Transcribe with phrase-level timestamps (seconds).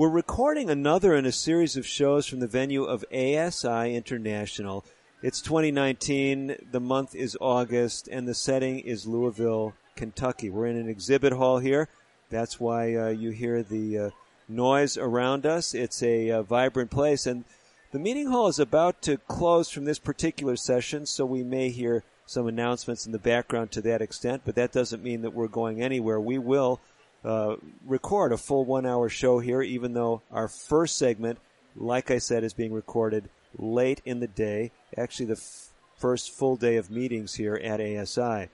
[0.00, 4.82] We're recording another in a series of shows from the venue of ASI International.
[5.22, 10.48] It's 2019, the month is August, and the setting is Louisville, Kentucky.
[10.48, 11.90] We're in an exhibit hall here.
[12.30, 14.10] That's why uh, you hear the uh,
[14.48, 15.74] noise around us.
[15.74, 17.44] It's a uh, vibrant place, and
[17.92, 22.04] the meeting hall is about to close from this particular session, so we may hear
[22.24, 25.82] some announcements in the background to that extent, but that doesn't mean that we're going
[25.82, 26.18] anywhere.
[26.18, 26.80] We will
[27.24, 31.38] uh, record a full one hour show here, even though our first segment,
[31.76, 34.72] like I said, is being recorded late in the day.
[34.96, 38.48] Actually, the f- first full day of meetings here at ASI.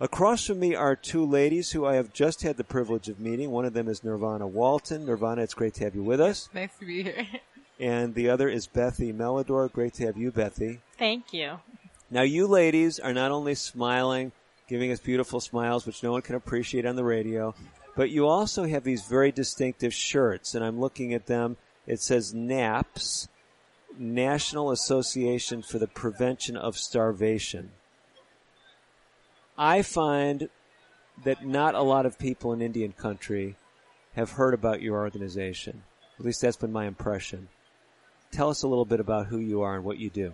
[0.00, 3.50] Across from me are two ladies who I have just had the privilege of meeting.
[3.50, 5.06] One of them is Nirvana Walton.
[5.06, 6.48] Nirvana, it's great to have you with us.
[6.52, 7.26] Nice to be here.
[7.78, 9.70] And the other is Bethy Melodor.
[9.72, 10.78] Great to have you, Bethy.
[10.98, 11.58] Thank you.
[12.10, 14.32] Now, you ladies are not only smiling,
[14.68, 17.54] giving us beautiful smiles, which no one can appreciate on the radio,
[17.94, 21.56] but you also have these very distinctive shirts, and I'm looking at them.
[21.86, 23.28] It says NAPS,
[23.98, 27.72] National Association for the Prevention of Starvation.
[29.58, 30.48] I find
[31.24, 33.56] that not a lot of people in Indian country
[34.14, 35.82] have heard about your organization.
[36.18, 37.48] At least that's been my impression.
[38.30, 40.32] Tell us a little bit about who you are and what you do.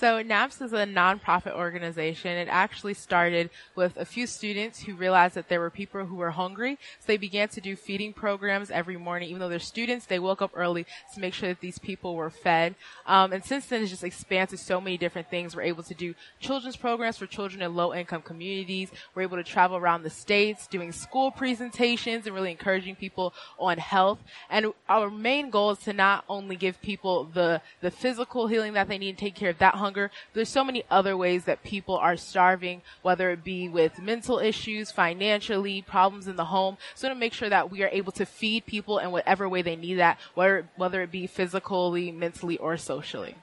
[0.00, 2.30] So NAPS is a nonprofit organization.
[2.30, 6.30] It actually started with a few students who realized that there were people who were
[6.30, 6.78] hungry.
[7.00, 9.28] So they began to do feeding programs every morning.
[9.28, 12.30] Even though they're students, they woke up early to make sure that these people were
[12.30, 12.76] fed.
[13.04, 15.54] Um, and since then, it's just expanded to so many different things.
[15.54, 18.90] We're able to do children's programs for children in low income communities.
[19.14, 23.76] We're able to travel around the states doing school presentations and really encouraging people on
[23.76, 24.20] health.
[24.48, 28.88] And our main goal is to not only give people the, the physical healing that
[28.88, 30.10] they need to take care of that hunger, hunger.
[30.34, 34.92] There's so many other ways that people are starving, whether it be with mental issues,
[34.92, 36.76] financially, problems in the home.
[36.94, 39.76] So to make sure that we are able to feed people in whatever way they
[39.76, 43.34] need that, whether, whether it be physically, mentally, or socially.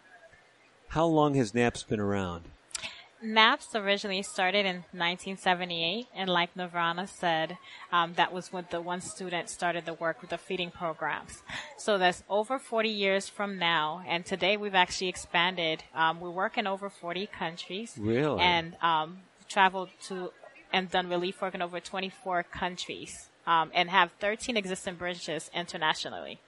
[0.89, 2.45] How long has NAPS been around?
[3.21, 7.57] NAPS originally started in 1978, and like Nirvana said,
[7.91, 11.41] um, that was when the one student started the work with the feeding programs.
[11.77, 15.83] So that's over 40 years from now, and today we've actually expanded.
[15.95, 17.95] Um, we work in over 40 countries.
[17.99, 18.41] Really?
[18.41, 20.31] And um, traveled to
[20.73, 26.39] and done relief work in over 24 countries, um, and have 13 existing branches internationally.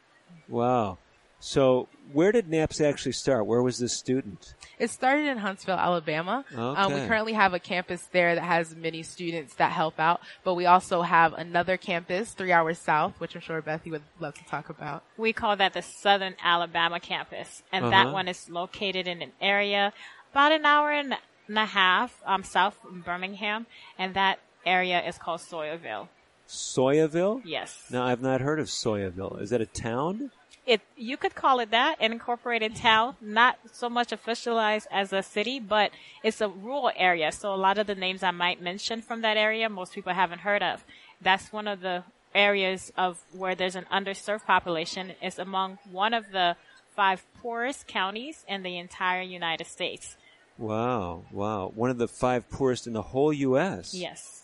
[0.47, 0.97] Wow.
[1.39, 3.45] So, where did NAPS actually start?
[3.45, 4.55] Where was this student?
[4.77, 6.43] It started in Huntsville, Alabama.
[6.51, 6.57] Okay.
[6.81, 10.55] Um, we currently have a campus there that has many students that help out, but
[10.55, 14.45] we also have another campus three hours south, which I'm sure Bethy would love to
[14.45, 15.03] talk about.
[15.17, 17.91] We call that the Southern Alabama campus, and Uh-huh.
[18.03, 19.93] that one is located in an area
[20.31, 21.15] about an hour and
[21.49, 23.65] a half um, south from Birmingham,
[23.97, 26.07] and that area is called Sawyerville.
[26.47, 27.41] Sawyerville?
[27.45, 27.85] Yes.
[27.91, 29.41] No, I've not heard of Sawyerville.
[29.41, 30.31] Is that a town?
[30.69, 35.23] It you could call it that, an incorporated town, not so much officialized as a
[35.23, 35.89] city, but
[36.21, 37.31] it's a rural area.
[37.31, 40.41] So a lot of the names I might mention from that area, most people haven't
[40.41, 40.83] heard of.
[41.19, 42.03] That's one of the
[42.35, 45.13] areas of where there's an underserved population.
[45.23, 46.55] It's among one of the
[46.95, 50.17] five poorest counties in the entire United States.
[50.59, 51.71] Wow, wow.
[51.73, 53.95] One of the five poorest in the whole U.S.
[53.95, 54.43] Yes.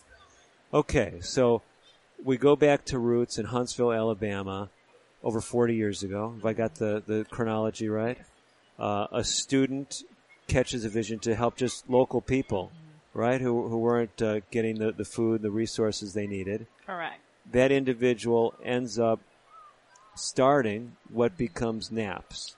[0.74, 1.62] Okay, so
[2.24, 4.70] we go back to roots in Huntsville, Alabama,
[5.26, 8.16] over 40 years ago, if I got the, the chronology right.
[8.78, 10.04] Uh, a student
[10.46, 12.70] catches a vision to help just local people,
[13.12, 16.68] right, who, who weren't uh, getting the, the food, the resources they needed.
[16.86, 17.18] Correct.
[17.50, 19.18] That individual ends up
[20.14, 22.54] starting what becomes NAPS.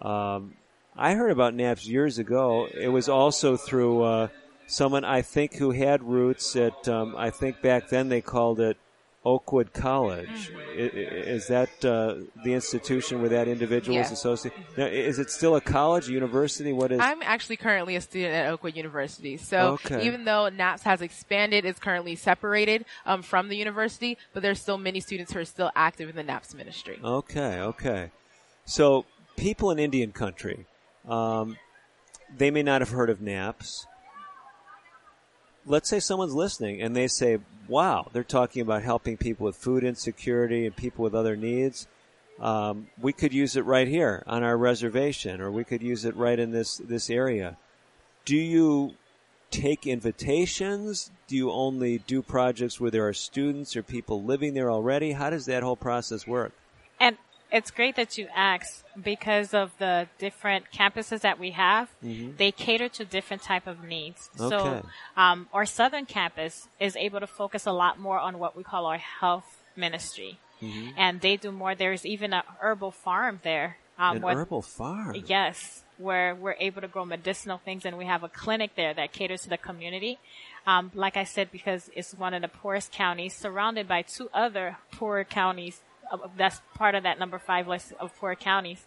[0.00, 0.54] Um,
[0.96, 2.66] I heard about NAPS years ago.
[2.66, 4.28] It was also through uh,
[4.66, 6.88] someone I think who had roots at.
[6.88, 8.76] Um, I think back then they called it
[9.24, 10.50] Oakwood College.
[10.54, 12.14] I- i- Is that uh,
[12.44, 14.58] the institution where that individual is associated?
[14.76, 16.72] Now, is it still a college, a university?
[16.72, 17.00] What is?
[17.00, 19.36] I'm actually currently a student at Oakwood University.
[19.36, 20.04] So Okay.
[20.06, 24.78] even though NAPS has expanded, it's currently separated um, from the university, but there's still
[24.78, 26.98] many students who are still active in the NAPS ministry.
[27.02, 28.10] Okay, okay.
[28.64, 29.04] So
[29.36, 30.66] people in Indian country,
[31.06, 31.58] um,
[32.36, 33.86] they may not have heard of NAPS.
[35.64, 37.38] Let's say someone's listening and they say,
[37.68, 41.86] wow, they're talking about helping people with food insecurity and people with other needs.
[42.40, 46.16] Um, we could use it right here on our reservation, or we could use it
[46.16, 47.56] right in this this area.
[48.24, 48.94] Do you
[49.50, 51.10] take invitations?
[51.28, 55.12] Do you only do projects where there are students or people living there already?
[55.12, 56.52] How does that whole process work?
[56.98, 57.16] And
[57.52, 61.88] it's great that you asked because of the different campuses that we have.
[62.02, 62.36] Mm-hmm.
[62.38, 64.30] They cater to different type of needs.
[64.40, 64.48] Okay.
[64.48, 68.62] So, um, our southern campus is able to focus a lot more on what we
[68.62, 70.38] call our health ministry.
[70.62, 70.90] Mm-hmm.
[70.96, 71.74] And they do more.
[71.74, 73.76] There's even an herbal farm there.
[73.98, 75.14] Um, An herbal farm?
[75.26, 79.12] Yes, where we're able to grow medicinal things and we have a clinic there that
[79.12, 80.18] caters to the community.
[80.66, 84.78] Um, like I said, because it's one of the poorest counties surrounded by two other
[84.92, 85.80] poor counties
[86.36, 88.84] that's part of that number five list of poor counties,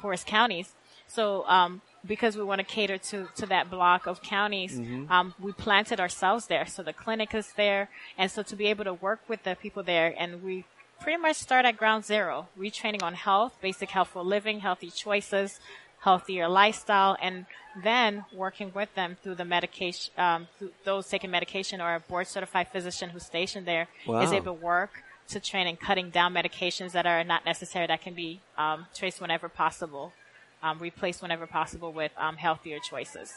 [0.00, 0.74] poorest counties.
[1.06, 5.10] So, um, because we want to cater to, to that block of counties, mm-hmm.
[5.10, 6.66] um, we planted ourselves there.
[6.66, 7.88] So the clinic is there.
[8.16, 10.64] And so to be able to work with the people there and we
[11.00, 15.60] pretty much start at ground zero, retraining on health, basic healthful living, healthy choices,
[16.00, 17.46] healthier lifestyle, and
[17.82, 22.26] then working with them through the medication, um, through those taking medication or a board
[22.26, 24.20] certified physician who's stationed there wow.
[24.20, 28.00] is able to work to train in cutting down medications that are not necessary that
[28.00, 30.12] can be um, traced whenever possible,
[30.62, 33.32] um, replaced whenever possible with um, healthier choices.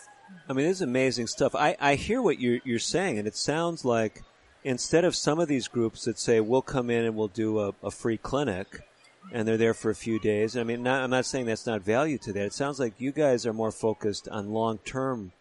[0.48, 1.56] I mean, this is amazing stuff.
[1.56, 4.24] I, I hear what you're, you're saying, and it sounds like
[4.64, 7.74] instead of some of these groups that say we'll come in and we'll do a,
[7.84, 8.82] a free clinic,
[9.32, 10.58] and they're there for a few days.
[10.58, 12.46] I mean, not, I'm not saying that's not value to that.
[12.46, 15.32] It sounds like you guys are more focused on long term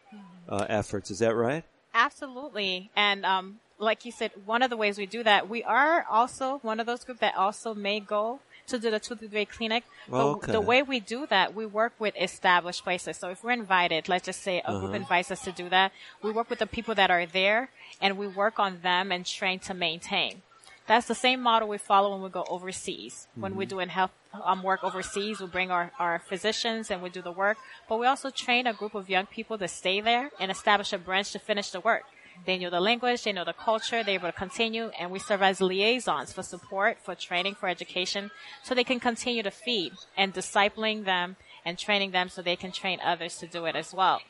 [0.48, 1.10] uh, efforts.
[1.10, 1.64] Is that right?
[1.94, 2.90] Absolutely.
[2.94, 6.58] And um, like you said, one of the ways we do that, we are also
[6.58, 9.84] one of those groups that also may go to do the two to three clinic.
[10.08, 10.52] But okay.
[10.52, 13.16] the way we do that, we work with established places.
[13.16, 14.80] So if we're invited, let's just say a uh-huh.
[14.80, 15.92] group invites us to do that,
[16.22, 19.58] we work with the people that are there and we work on them and train
[19.60, 20.42] to maintain.
[20.86, 23.28] That's the same model we follow when we go overseas.
[23.30, 23.40] Mm-hmm.
[23.40, 27.22] When we're doing health um, work overseas, we bring our, our physicians and we do
[27.22, 30.50] the work, but we also train a group of young people to stay there and
[30.50, 32.04] establish a branch to finish the work.
[32.46, 35.42] They know the language, they know the culture, they're able to continue, and we serve
[35.42, 38.30] as liaisons for support, for training, for education,
[38.62, 42.72] so they can continue to feed and discipling them and training them so they can
[42.72, 44.20] train others to do it as well.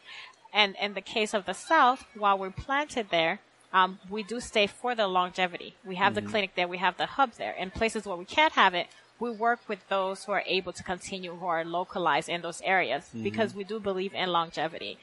[0.53, 3.41] And in the case of the South, while we're planted there,
[3.73, 5.77] um, we do stay for the longevity.
[5.85, 6.25] We have mm-hmm.
[6.25, 7.53] the clinic there, we have the hub there.
[7.53, 8.89] In places where we can't have it,
[9.21, 13.05] we work with those who are able to continue, who are localized in those areas,
[13.05, 13.23] mm-hmm.
[13.23, 14.99] because we do believe in longevity.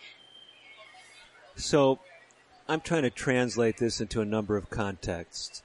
[1.56, 2.00] So
[2.70, 5.64] I'm trying to translate this into a number of contexts.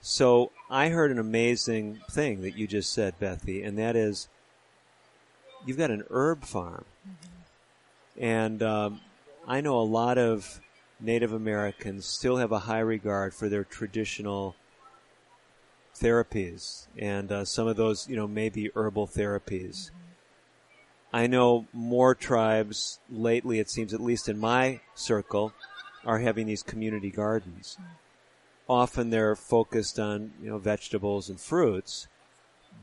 [0.00, 4.28] So I heard an amazing thing that you just said, Bethy, and that is
[5.64, 6.84] you've got an herb farm.
[7.06, 8.24] Mm-hmm.
[8.24, 9.00] And um,
[9.46, 10.60] I know a lot of
[10.98, 14.56] Native Americans still have a high regard for their traditional
[15.94, 19.90] therapies, and uh, some of those, you know, maybe herbal therapies.
[19.90, 19.96] Mm-hmm.
[21.14, 25.52] I know more tribes lately, it seems, at least in my circle,
[26.04, 27.78] are having these community gardens.
[28.68, 32.06] Often they're focused on you know vegetables and fruits,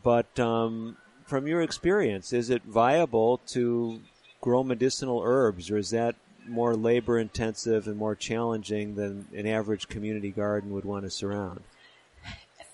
[0.04, 4.02] but um, from your experience, is it viable to
[4.42, 6.16] grow medicinal herbs, or is that
[6.48, 11.62] more labor intensive and more challenging than an average community garden would want to surround?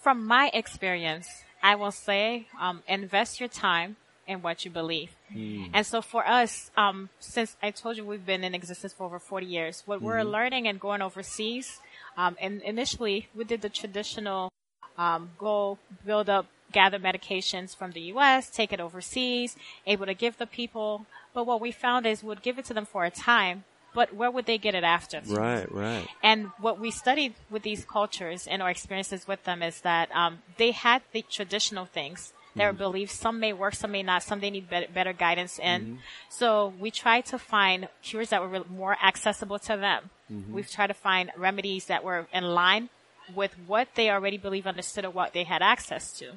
[0.01, 1.27] From my experience,
[1.61, 5.15] I will say um, invest your time in what you believe.
[5.33, 5.69] Mm.
[5.73, 9.19] And so for us, um, since I told you we've been in existence for over
[9.19, 10.05] 40 years, what mm-hmm.
[10.05, 11.79] we're learning and going overseas,
[12.17, 14.51] um, and initially we did the traditional,
[14.97, 19.55] um, go build up, gather medications from the U.S., take it overseas,
[19.85, 21.05] able to give the people.
[21.33, 23.63] But what we found is we'd give it to them for a time,
[23.93, 25.21] but where would they get it after?
[25.25, 26.07] Right, right.
[26.21, 30.39] And what we studied with these cultures and our experiences with them is that um,
[30.57, 32.77] they had the traditional things their mm-hmm.
[32.77, 33.13] beliefs.
[33.13, 34.23] Some may work, some may not.
[34.23, 35.81] Some they need better, better guidance in.
[35.81, 35.95] Mm-hmm.
[36.29, 40.09] So we try to find cures that were more accessible to them.
[40.31, 40.53] Mm-hmm.
[40.53, 42.89] We've tried to find remedies that were in line
[43.33, 46.33] with what they already believe understood or what they had access to.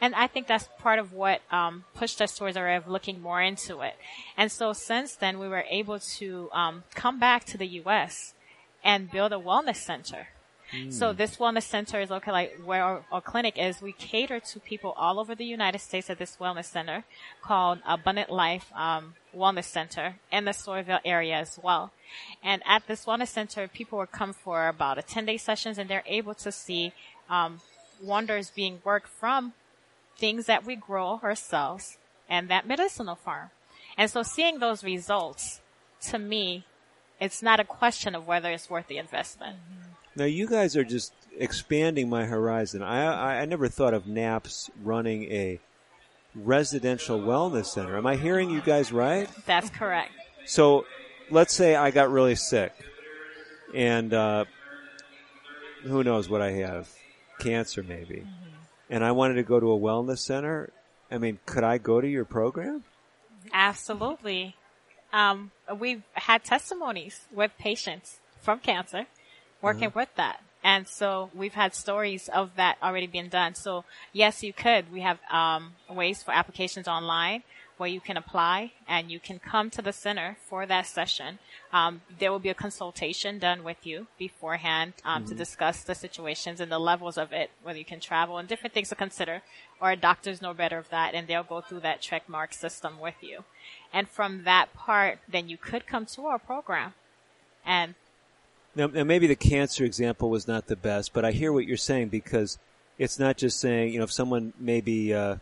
[0.00, 3.20] And I think that's part of what um, pushed us towards our way of looking
[3.20, 3.94] more into it.
[4.36, 8.34] And so since then, we were able to um, come back to the U.S.
[8.82, 10.28] and build a wellness center
[10.90, 13.82] so this wellness center is located like where our, our, clinic is.
[13.82, 17.04] We cater to people all over the United States at this wellness center
[17.42, 21.92] called Abundant Life um, Wellness Center in the Sawyerville area as well.
[22.42, 25.90] And at this wellness center, people will come for about a 10 day sessions and
[25.90, 26.92] they're able to see
[27.28, 27.60] um,
[28.02, 29.52] wonders being worked from
[30.16, 31.98] things that we grow ourselves
[32.28, 33.50] and that medicinal farm.
[33.96, 35.60] And so seeing those results,
[36.08, 36.64] to me,
[37.20, 39.56] it's not a question of whether it's worth the investment.
[39.56, 39.91] Mm-hmm.
[40.14, 42.82] Now you guys are just expanding my horizon.
[42.82, 45.58] I, I, I never thought of NAPS running a
[46.34, 47.96] residential wellness center.
[47.96, 49.28] Am I hearing you guys right?
[49.46, 50.12] That's correct.
[50.44, 50.86] So,
[51.30, 52.72] let's say I got really sick,
[53.74, 54.44] and uh,
[55.82, 56.90] who knows what I have,
[57.38, 58.56] cancer maybe, mm-hmm.
[58.90, 60.70] and I wanted to go to a wellness center.
[61.10, 62.84] I mean, could I go to your program?
[63.52, 64.56] Absolutely.
[65.12, 69.06] Um, we've had testimonies with patients from cancer
[69.62, 70.00] working uh-huh.
[70.00, 70.42] with that.
[70.64, 73.54] And so we've had stories of that already being done.
[73.54, 74.92] So yes, you could.
[74.92, 77.42] We have um, ways for applications online
[77.82, 81.40] where you can apply and you can come to the center for that session.
[81.72, 85.30] Um, there will be a consultation done with you beforehand um, mm-hmm.
[85.30, 88.72] to discuss the situations and the levels of it, whether you can travel and different
[88.72, 89.42] things to consider.
[89.80, 93.16] Or doctors know better of that, and they'll go through that check mark system with
[93.20, 93.42] you.
[93.92, 96.94] And from that part, then you could come to our program
[97.66, 97.96] and
[98.74, 101.76] now, now, maybe the cancer example was not the best, but I hear what you're
[101.76, 102.58] saying because
[102.98, 105.36] it's not just saying, you know, if someone may be uh,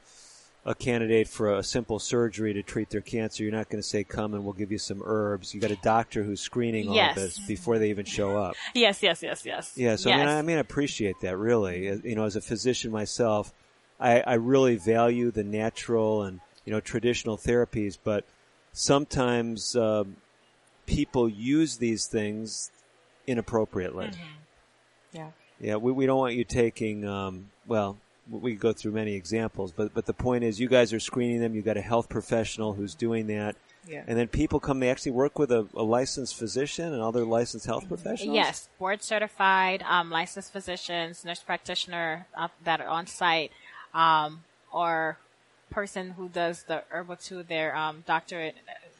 [0.64, 4.04] a candidate for a simple surgery to treat their cancer, you're not going to say,
[4.04, 5.54] come and we'll give you some herbs.
[5.54, 7.16] You've got a doctor who's screening yes.
[7.16, 8.56] all this before they even show up.
[8.74, 9.72] Yes, yes, yes, yes.
[9.76, 10.18] Yeah, so yes.
[10.18, 11.86] I, mean, I mean, I appreciate that really.
[12.04, 13.52] You know, as a physician myself,
[13.98, 18.24] I, I really value the natural and, you know, traditional therapies, but
[18.72, 20.16] sometimes, um,
[20.86, 22.70] people use these things
[23.26, 24.06] inappropriately.
[24.06, 25.16] Mm-hmm.
[25.16, 25.30] Yeah.
[25.60, 27.98] Yeah, we, we don't want you taking, um, well,
[28.30, 31.54] we go through many examples, but, but the point is you guys are screening them.
[31.54, 33.56] You've got a health professional who's doing that.
[33.86, 34.04] Yeah.
[34.06, 37.66] And then people come, they actually work with a, a licensed physician and other licensed
[37.66, 38.36] health professionals?
[38.36, 43.50] Yes, board certified, um, licensed physicians, nurse practitioner uh, that are on site,
[43.94, 45.18] um, or
[45.70, 48.56] person who does the herbal to their um, doctorate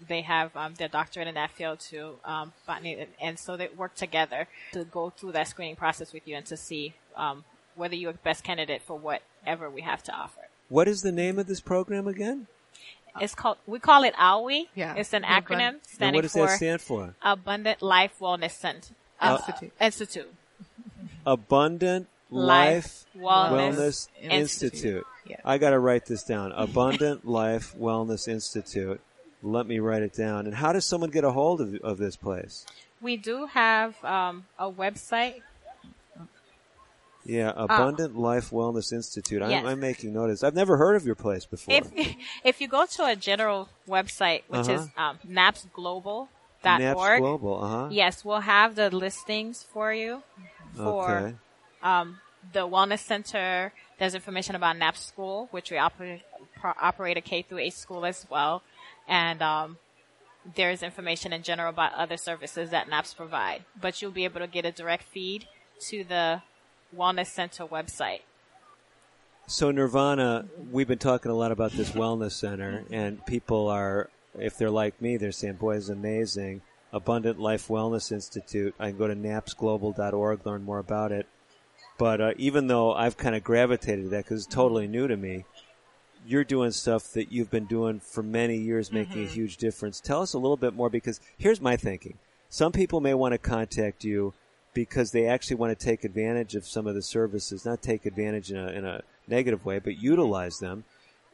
[0.09, 3.95] they have um, their doctorate in that field too, um, botany, and so they work
[3.95, 8.13] together to go through that screening process with you and to see um, whether you're
[8.13, 10.49] the best candidate for whatever we have to offer.
[10.69, 12.47] What is the name of this program again?
[13.21, 14.69] It's called we call it ALWI.
[14.75, 17.15] Yeah, it's an acronym standing and what does for that stand for?
[17.23, 19.73] Abundant Life Wellness Center uh, Institute.
[19.81, 20.35] Institute.
[21.27, 24.33] Abundant Life, Life Wellness, Wellness Institute.
[24.33, 25.07] Institute.
[25.27, 25.37] Yeah.
[25.45, 26.53] I got to write this down.
[26.53, 29.01] Abundant Life Wellness Institute.
[29.43, 30.47] Let me write it down.
[30.47, 32.67] And how does someone get a hold of, of this place?
[33.01, 35.41] We do have um, a website.
[37.25, 39.43] Yeah, Abundant uh, Life Wellness Institute.
[39.43, 39.65] I'm, yes.
[39.65, 40.43] I'm, making notice.
[40.43, 41.75] I've never heard of your place before.
[41.75, 44.73] If, if you go to a general website, which uh-huh.
[44.73, 46.29] is um, napsglobal.org.
[46.63, 47.89] Naps Global, uh-huh.
[47.91, 50.23] Yes, we'll have the listings for you
[50.75, 51.35] for okay.
[51.83, 52.19] um,
[52.53, 53.73] the Wellness Center.
[53.99, 56.23] There's information about NAPS School, which we operate,
[56.63, 58.63] operate a K through 8 school as well
[59.11, 59.77] and um,
[60.55, 63.65] there's information in general about other services that NAPS provide.
[63.79, 65.47] But you'll be able to get a direct feed
[65.89, 66.43] to the
[66.97, 68.21] Wellness Center website.
[69.47, 74.57] So Nirvana, we've been talking a lot about this wellness center, and people are, if
[74.57, 76.63] they're like me, they're saying, "Boy, it's amazing."
[76.93, 78.75] Abundant Life Wellness Institute.
[78.79, 81.27] I can go to napsglobal.org, learn more about it.
[81.99, 85.17] But uh, even though I've kind of gravitated to that because it's totally new to
[85.17, 85.45] me,
[86.27, 89.33] you're doing stuff that you've been doing for many years, making mm-hmm.
[89.33, 90.01] a huge difference.
[90.01, 92.19] Tell us a little bit more because here's my thinking.
[92.49, 94.35] Some people may want to contact you
[94.75, 98.51] because they actually want to take advantage of some of the services, not take advantage
[98.51, 100.85] in a, in a negative way, but utilize them.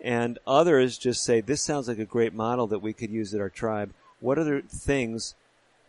[0.00, 3.40] And others just say, this sounds like a great model that we could use at
[3.40, 3.92] our tribe.
[4.20, 5.34] What other things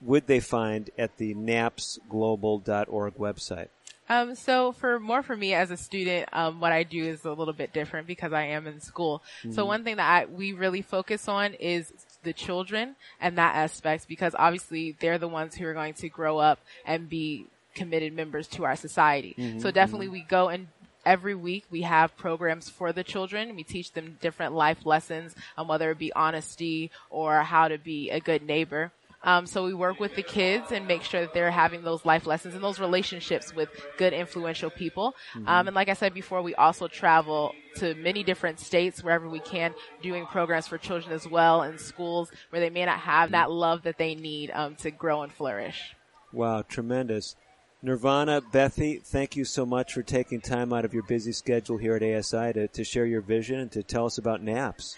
[0.01, 3.67] would they find at the napsglobal.org website?
[4.09, 7.31] Um, so for more for me as a student, um, what I do is a
[7.31, 9.21] little bit different because I am in school.
[9.39, 9.53] Mm-hmm.
[9.53, 11.91] So one thing that I, we really focus on is
[12.23, 16.37] the children and that aspect because obviously they're the ones who are going to grow
[16.37, 17.45] up and be
[17.75, 19.35] committed members to our society.
[19.37, 19.59] Mm-hmm.
[19.59, 20.67] So definitely we go and
[21.05, 23.55] every week we have programs for the children.
[23.55, 28.09] We teach them different life lessons, um, whether it be honesty or how to be
[28.09, 28.91] a good neighbor.
[29.24, 32.27] Um, so we work with the kids and make sure that they're having those life
[32.27, 35.15] lessons and those relationships with good, influential people.
[35.33, 35.47] Mm-hmm.
[35.47, 39.39] Um, and like I said before, we also travel to many different states wherever we
[39.39, 43.51] can, doing programs for children as well in schools where they may not have that
[43.51, 45.95] love that they need um, to grow and flourish.
[46.31, 47.36] Wow, tremendous.
[47.81, 51.95] Nirvana, Bethy, thank you so much for taking time out of your busy schedule here
[51.95, 54.97] at ASI to, to share your vision and to tell us about NAPS.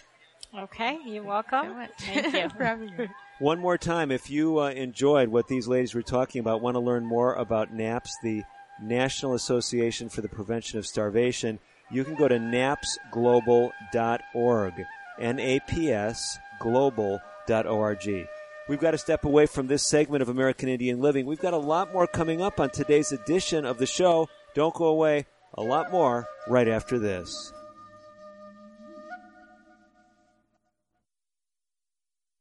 [0.58, 1.76] Okay, you're welcome.
[2.00, 3.08] Thank you for having me.
[3.40, 6.80] One more time, if you uh, enjoyed what these ladies were talking about, want to
[6.80, 8.44] learn more about NAPS, the
[8.82, 11.60] National Association for the Prevention of Starvation,
[11.92, 14.74] you can go to napsglobal.org.
[15.20, 18.28] N-A-P-S global.org.
[18.68, 21.26] We've got to step away from this segment of American Indian Living.
[21.26, 24.30] We've got a lot more coming up on today's edition of the show.
[24.54, 25.26] Don't go away.
[25.56, 27.52] A lot more right after this.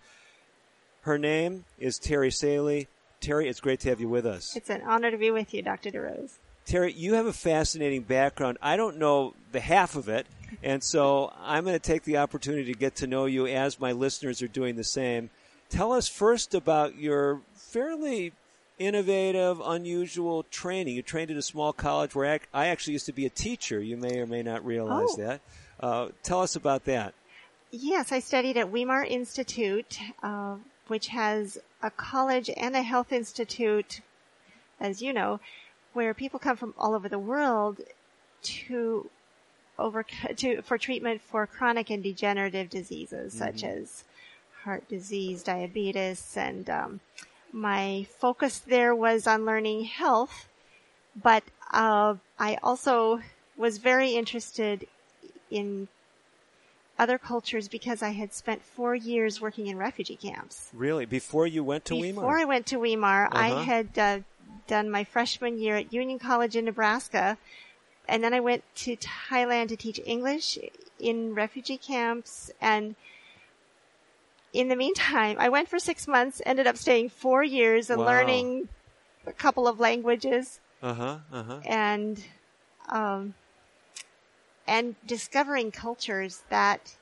[1.01, 2.87] Her name is Terry Saelee.
[3.19, 4.55] Terry, it's great to have you with us.
[4.55, 5.91] It's an honor to be with you, Dr.
[5.91, 6.37] DeRose.
[6.65, 8.57] Terry, you have a fascinating background.
[8.61, 10.27] I don't know the half of it,
[10.61, 13.91] and so I'm going to take the opportunity to get to know you as my
[13.91, 15.31] listeners are doing the same.
[15.69, 18.33] Tell us first about your fairly
[18.79, 20.95] innovative, unusual training.
[20.95, 23.81] You trained at a small college where I actually used to be a teacher.
[23.81, 25.17] You may or may not realize Oh.
[25.17, 25.41] that.
[25.79, 27.13] Uh, tell us about that.
[27.71, 30.55] Yes, I studied at Weimar Institute, uh,
[30.87, 34.01] which has a college and a health institute,
[34.79, 35.39] as you know,
[35.93, 37.81] where people come from all over the world
[38.41, 39.09] to
[39.77, 40.03] over
[40.35, 44.03] to for treatment for chronic and degenerative diseases such as
[44.63, 46.99] heart disease, diabetes, and um,
[47.51, 50.47] my focus there was on learning health,
[51.15, 53.21] but uh, I also
[53.57, 54.87] was very interested
[55.51, 55.87] in
[56.97, 60.69] other cultures because I had spent four years working in refugee camps.
[60.73, 62.21] Really, before you went to Before Weimar?
[62.23, 63.37] Before I went to Weimar, Uh-huh.
[63.37, 64.19] I had uh,
[64.67, 67.37] done my freshman year at Union College in Nebraska,
[68.07, 70.57] and then I went to Thailand to teach English
[70.99, 72.51] in refugee camps.
[72.59, 72.95] And
[74.53, 78.07] in the meantime, I went for six months, ended up staying four years and Wow.
[78.07, 78.69] learning
[79.27, 81.17] a couple of languages Uh huh.
[81.31, 81.59] Uh huh.
[81.65, 82.23] and
[82.89, 83.33] um,
[84.67, 86.95] and discovering cultures that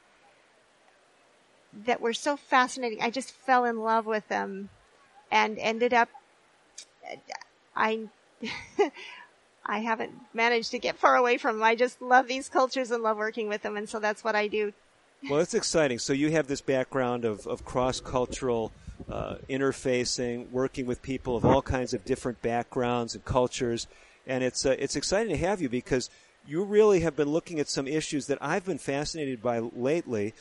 [1.86, 3.02] that were so fascinating.
[3.02, 4.70] I just fell in love with them,
[5.32, 6.10] and ended up.
[7.76, 8.08] I
[9.66, 11.64] I haven't managed to get far away from them.
[11.64, 14.48] I just love these cultures and love working with them, and so that's what I
[14.48, 14.74] do.
[15.30, 16.00] Well, it's exciting.
[16.00, 18.72] So you have this background of, of cross cultural
[19.10, 23.88] uh, interfacing, working with people of all kinds of different backgrounds and cultures,
[24.26, 26.10] and it's uh, it's exciting to have you because
[26.48, 30.34] you really have been looking at some issues that I've been fascinated by lately.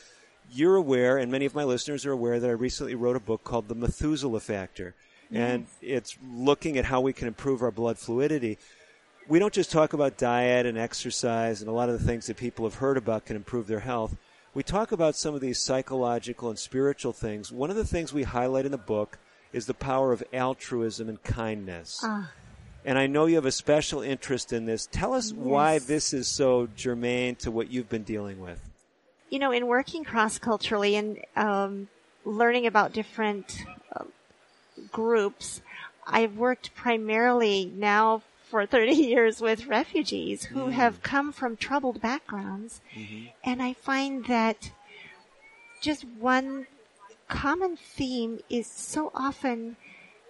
[0.49, 3.43] You're aware, and many of my listeners are aware, that I recently wrote a book
[3.43, 4.95] called The Methuselah Factor.
[5.29, 8.57] And it's looking at how we can improve our blood fluidity.
[9.27, 12.37] We don't just talk about diet and exercise and a lot of the things that
[12.37, 14.15] people have heard about can improve their health.
[14.57, 17.51] We talk about some of these psychological and spiritual things.
[17.51, 19.19] One of the things we highlight in the book
[19.53, 21.99] is the power of altruism and kindness.
[22.01, 22.31] Ah.
[22.83, 24.87] And I know you have a special interest in this.
[24.91, 28.59] Tell us why this is so germane to what you've been dealing with.
[29.29, 31.87] You know, in working cross culturally and um,
[32.25, 33.63] learning about different
[33.95, 34.05] uh,
[34.91, 35.61] groups,
[36.07, 42.81] I've worked primarily now for 30 years with refugees who have come from troubled backgrounds.
[43.43, 44.71] And I find that
[45.81, 46.67] just one
[47.27, 49.75] common theme is so often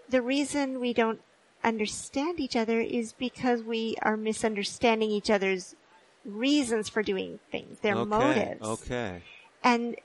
[0.09, 1.21] the reason we don't
[1.63, 5.75] understand each other is because we are misunderstanding each other's
[6.25, 8.09] reasons for doing things, their okay.
[8.09, 8.61] motives.
[8.61, 9.21] Okay.
[9.63, 9.95] And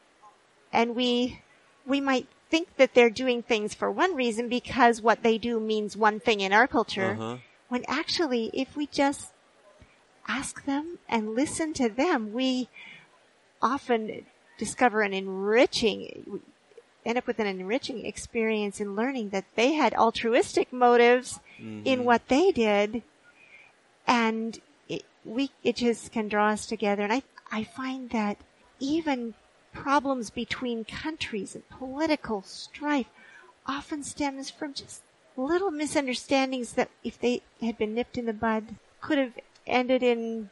[0.73, 1.41] and we
[1.87, 5.97] we might think that they're doing things for one reason because what they do means
[5.97, 7.17] one thing in our culture.
[7.19, 7.37] Uh-huh.
[7.73, 9.33] When actually if we just
[10.29, 12.69] ask them and listen to them, we
[13.63, 14.27] often
[14.59, 16.43] discover an enriching
[17.07, 22.05] end up with an enriching experience in learning that they had altruistic motives in mm-hmm.
[22.05, 23.03] what they did.
[24.07, 27.03] And it, we it just can draw us together.
[27.05, 28.37] And i i find that
[28.81, 29.33] even
[29.73, 33.09] problems between countries and political strife
[33.67, 35.01] often stems from just
[35.37, 39.33] little misunderstandings that if they had been nipped in the bud could have
[39.67, 40.51] ended in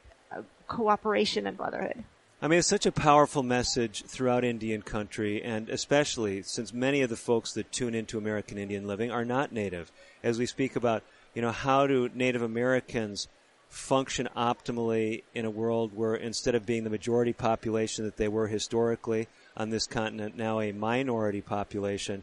[0.66, 2.04] cooperation and brotherhood
[2.42, 7.10] I mean, it's such a powerful message throughout Indian country, and especially since many of
[7.10, 9.92] the folks that tune into American Indian Living are not Native.
[10.22, 11.02] As we speak about,
[11.34, 13.28] you know, how do Native Americans
[13.68, 18.46] function optimally in a world where instead of being the majority population that they were
[18.46, 22.22] historically on this continent, now a minority population.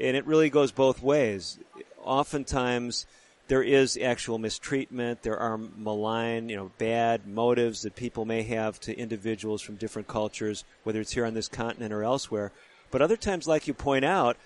[0.00, 1.58] And it really goes both ways.
[2.04, 3.06] Oftentimes,
[3.48, 5.22] there is actual mistreatment.
[5.22, 10.08] There are malign, you know, bad motives that people may have to individuals from different
[10.08, 12.52] cultures, whether it's here on this continent or elsewhere.
[12.90, 14.36] But other times, like you point out,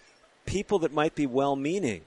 [0.46, 2.02] people that might be well-meaning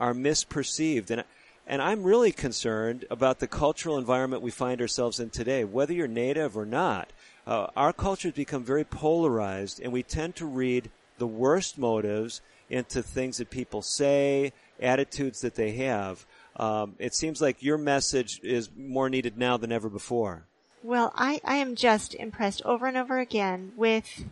[0.00, 1.10] are misperceived.
[1.10, 1.24] And,
[1.66, 6.08] and I'm really concerned about the cultural environment we find ourselves in today, whether you're
[6.08, 7.10] native or not.
[7.46, 12.40] Uh, our culture has become very polarized, and we tend to read the worst motives
[12.70, 16.26] into things that people say, attitudes that they have.
[16.56, 20.44] Um, it seems like your message is more needed now than ever before.
[20.82, 24.24] Well, I, I am just impressed over and over again with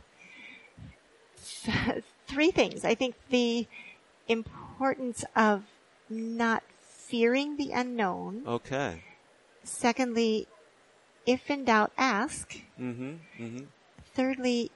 [1.64, 2.85] th- three things.
[2.85, 3.66] I think the
[4.28, 5.64] importance of
[6.09, 8.42] not fearing the unknown.
[8.46, 9.02] Okay.
[9.64, 10.46] Secondly,
[11.26, 12.61] if in doubt, ask.
[12.80, 13.14] Mm-hmm.
[13.40, 13.64] Mm-hmm.
[14.14, 14.70] Thirdly,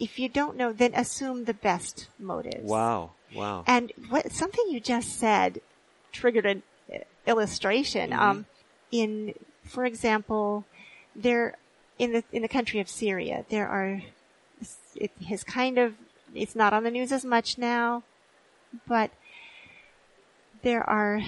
[0.00, 2.64] if you don't know, then assume the best motives.
[2.64, 3.12] Wow.
[3.34, 3.64] Wow.
[3.66, 5.60] And what something you just said
[6.12, 6.62] triggered an
[7.26, 8.10] illustration.
[8.10, 8.18] Mhm.
[8.18, 8.46] Um,
[8.90, 10.64] in, for example,
[11.14, 11.56] there
[11.98, 14.02] in the in the country of Syria, there are
[14.94, 15.94] it has kind of
[16.34, 18.02] it's not on the news as much now,
[18.86, 19.10] but
[20.62, 21.20] there are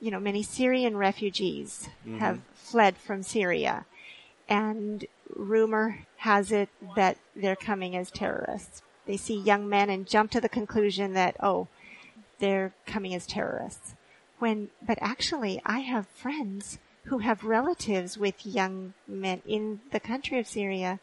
[0.00, 2.18] you know many Syrian refugees Mhm.
[2.18, 3.86] have fled from Syria,
[4.48, 5.04] and
[5.34, 8.82] rumor has it that they're coming as terrorists.
[9.06, 11.68] They see young men and jump to the conclusion that oh,
[12.38, 13.94] they're coming as terrorists.
[14.38, 20.38] When, but actually, I have friends who have relatives with young men in the country
[20.38, 21.00] of Syria,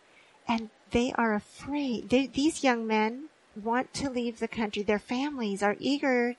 [0.47, 2.09] and they are afraid.
[2.09, 4.83] They, these young men want to leave the country.
[4.83, 6.35] Their families are eager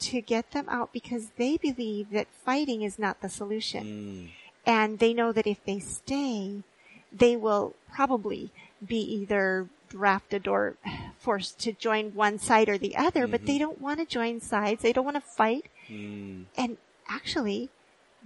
[0.00, 3.84] to get them out because they believe that fighting is not the solution.
[3.84, 4.30] Mm.
[4.64, 6.62] And they know that if they stay,
[7.12, 8.52] they will probably
[8.84, 10.76] be either drafted or
[11.18, 13.64] forced to join one side or the other, but they mm-hmm.
[13.64, 14.82] don't want to join sides.
[14.82, 15.66] They don't want to fight.
[15.88, 16.46] Mm.
[16.56, 16.78] And
[17.08, 17.68] actually,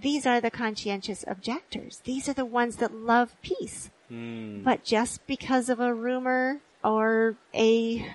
[0.01, 2.01] these are the conscientious objectors.
[2.05, 3.91] These are the ones that love peace.
[4.09, 4.63] Mm.
[4.63, 8.09] But just because of a rumor or a,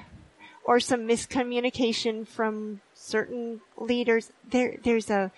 [0.64, 5.30] or some miscommunication from certain leaders, there, there's a,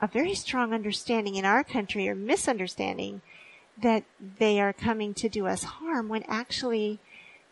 [0.00, 3.20] a very strong understanding in our country or misunderstanding
[3.82, 4.04] that
[4.38, 6.98] they are coming to do us harm when actually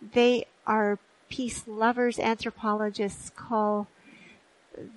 [0.01, 2.19] they are peace lovers.
[2.19, 3.87] Anthropologists call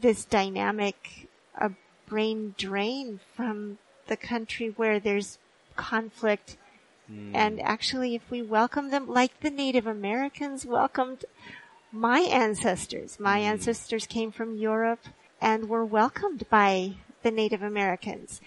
[0.02, 1.72] this dynamic a
[2.08, 5.38] brain drain from the country where there's
[5.76, 6.58] conflict.
[7.34, 11.26] And actually, if we welcome them like the Native Americans welcomed
[11.92, 13.20] my ancestors.
[13.20, 13.52] My Mm.
[13.52, 15.08] ancestors came from Europe
[15.42, 18.40] and were welcomed by the Native Americans.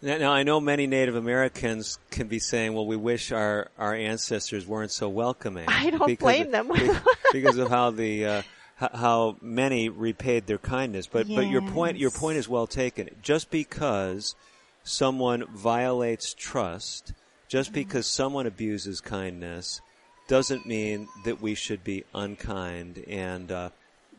[0.00, 3.94] Now, now, I know many Native Americans can be saying, "Well, we wish our, our
[3.94, 6.72] ancestors weren't so welcoming." I don't blame of, them.
[7.32, 8.42] because of how the uh,
[8.76, 11.08] how many repaid their kindness.
[11.08, 13.10] But but your point your point is well taken.
[13.22, 14.36] Just because
[14.84, 17.12] someone violates trust,
[17.48, 19.80] just because someone abuses kindness,
[20.28, 23.70] doesn't mean that we should be unkind and uh,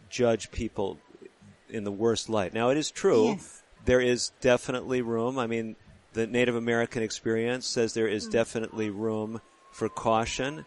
[0.09, 0.99] judge people
[1.69, 2.53] in the worst light.
[2.53, 3.58] Now, it is true Yes.
[3.89, 5.39] There is definitely room.
[5.39, 5.75] I mean,
[6.13, 8.27] the Native American experience says there is Mm.
[8.27, 10.65] is definitely room for caution,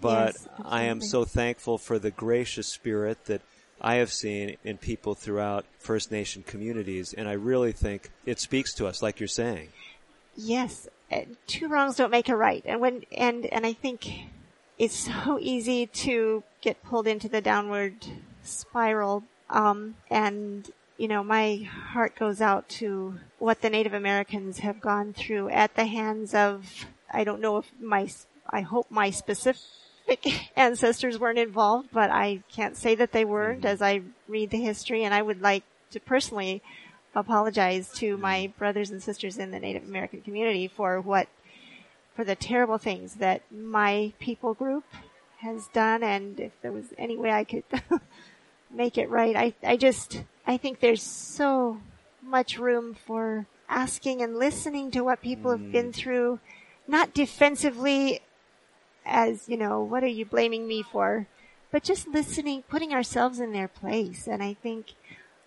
[0.00, 3.42] but Yes, I am so thankful for the gracious spirit that
[3.80, 8.74] I have seen in people throughout First Nation communities, and I really think it speaks
[8.74, 9.68] to us, like you're saying.
[10.36, 14.08] Yes, uh, two wrongs don't make a right, and when and and I think
[14.78, 17.94] it's so easy to get pulled into the downward
[18.42, 19.22] spiral.
[19.48, 25.12] Um, and you know, my heart goes out to what the Native Americans have gone
[25.12, 26.86] through at the hands of.
[27.10, 28.08] I don't know if my
[28.48, 29.60] I hope my specific
[30.56, 33.68] ancestors weren't involved, but I can't say that they weren't mm-hmm.
[33.68, 36.62] as I read the history, and I would like to personally
[37.14, 38.22] apologize to mm-hmm.
[38.22, 41.28] my brothers and sisters in the Native American community for what,
[42.14, 44.84] for the terrible things that my people group
[45.38, 47.64] has done, and if there was any way I could
[48.70, 51.80] make it right, I, I just, I think there's so
[52.22, 56.40] much room for asking and listening to what people have been through,
[56.86, 58.20] not defensively
[59.06, 61.26] as, you know, what are you blaming me for?
[61.70, 64.26] But just listening, putting ourselves in their place.
[64.26, 64.94] And I think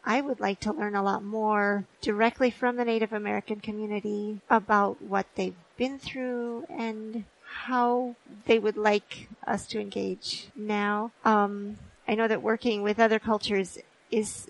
[0.04, 5.02] I would like to learn a lot more directly from the Native American community about
[5.02, 7.26] what they've been through and
[7.66, 11.12] how they would like us to engage now.
[11.24, 13.78] Um, I know that working with other cultures
[14.12, 14.50] is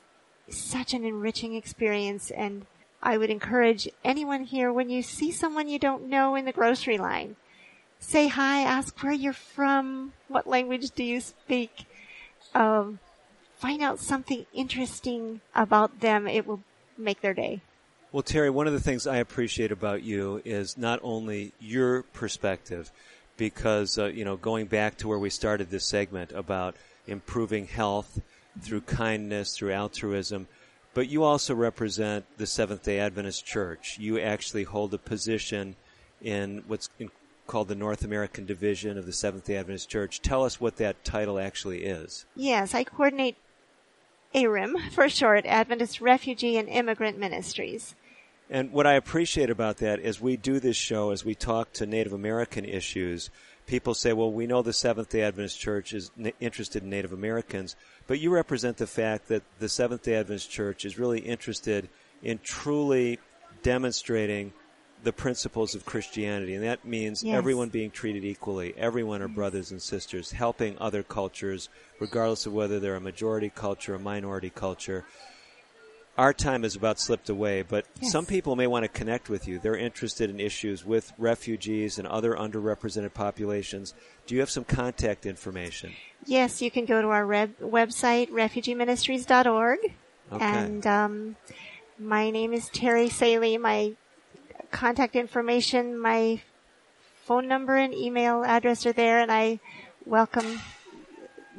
[0.50, 2.66] such an enriching experience and
[3.02, 6.98] I would encourage anyone here when you see someone you don't know in the grocery
[6.98, 7.36] line,
[8.00, 11.86] say hi, ask where you're from, what language do you speak,
[12.56, 13.00] um,
[13.56, 16.28] find out something interesting about them.
[16.28, 16.62] It will
[16.98, 17.62] make their day.
[18.12, 22.92] Well, Terry, one of the things I appreciate about you is not only your perspective,
[23.36, 28.20] because, uh, you know, going back to where we started this segment about improving health
[28.62, 30.48] through kindness, through altruism,
[30.93, 33.98] but you also represent the Seventh day Adventist Church.
[34.00, 35.76] You actually hold a position
[36.22, 37.12] in what's in,
[37.46, 40.22] called the North American Division of the Seventh day Adventist Church.
[40.22, 42.26] Tell us what that title actually is.
[42.36, 43.38] Yes, I coordinate
[44.34, 47.96] ARIM for short, Adventist Refugee and Immigrant Ministries.
[48.50, 51.86] And what I appreciate about that is we do this show as we talk to
[51.86, 53.30] Native American issues.
[53.68, 57.14] People say, well, we know the Seventh day Adventist Church is n- interested in Native
[57.14, 57.76] Americans,
[58.08, 61.90] but you represent the fact that the Seventh day Adventist Church is really interested
[62.24, 63.20] in truly
[63.64, 64.54] demonstrating
[65.04, 66.56] the principles of Christianity.
[66.56, 67.38] And that means Yes.
[67.38, 68.74] everyone being treated equally.
[68.78, 69.36] Everyone are mm-hmm.
[69.36, 74.50] brothers and sisters, helping other cultures, regardless of whether they're a majority culture or minority
[74.50, 75.06] culture
[76.18, 78.12] our time is about slipped away, but Yes.
[78.12, 79.60] some people may want to connect with you.
[79.60, 83.94] They're interested in issues with refugees and other underrepresented populations.
[84.26, 85.94] Do you have some contact information?
[86.26, 89.80] Yes, you can go to our reb- website, refugeeministries.org.
[90.34, 90.44] Okay.
[90.46, 91.36] And um,
[92.00, 93.60] my name is Terry Saelee.
[93.60, 93.94] My
[94.72, 96.42] contact information, my
[97.26, 99.60] phone number and email address are there, and I
[100.06, 100.60] welcome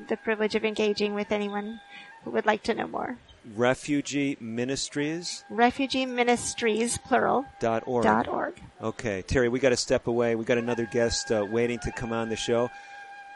[0.08, 1.80] the privilege of engaging with anyone
[2.24, 3.18] who would like to know more.
[3.56, 8.04] Refugee Ministries Refugee Ministries, plural, dot org.
[8.04, 8.60] dot org.
[8.82, 10.34] Okay, Terry, we got to step away.
[10.34, 12.70] We got another guest uh, waiting to come on the show.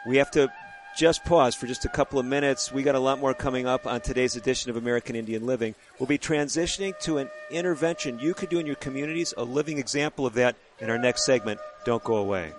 [0.06, 0.52] We have to
[0.96, 2.70] just pause for just a couple of minutes.
[2.70, 5.74] We got a lot more coming up on today's edition of American Indian Living.
[5.98, 10.26] We'll be transitioning to an intervention you could do in your communities, a living example
[10.26, 11.60] of that in our next segment.
[11.84, 12.52] Don't go away.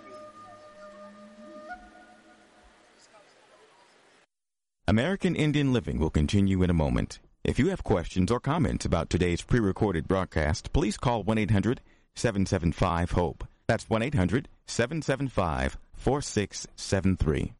[4.86, 7.20] American Indian Living will continue in a moment.
[7.44, 11.82] If you have questions or comments about today's pre recorded broadcast, please call 1 800
[12.14, 13.46] 775 HOPE.
[13.66, 17.52] That's 1 800 775 4673.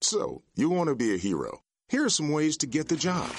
[0.00, 1.60] So, you want to be a hero.
[1.88, 3.30] Here are some ways to get the job.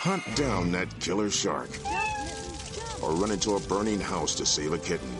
[0.00, 1.68] Hunt down that killer shark.
[3.02, 5.14] Or run into a burning house to save a kitten.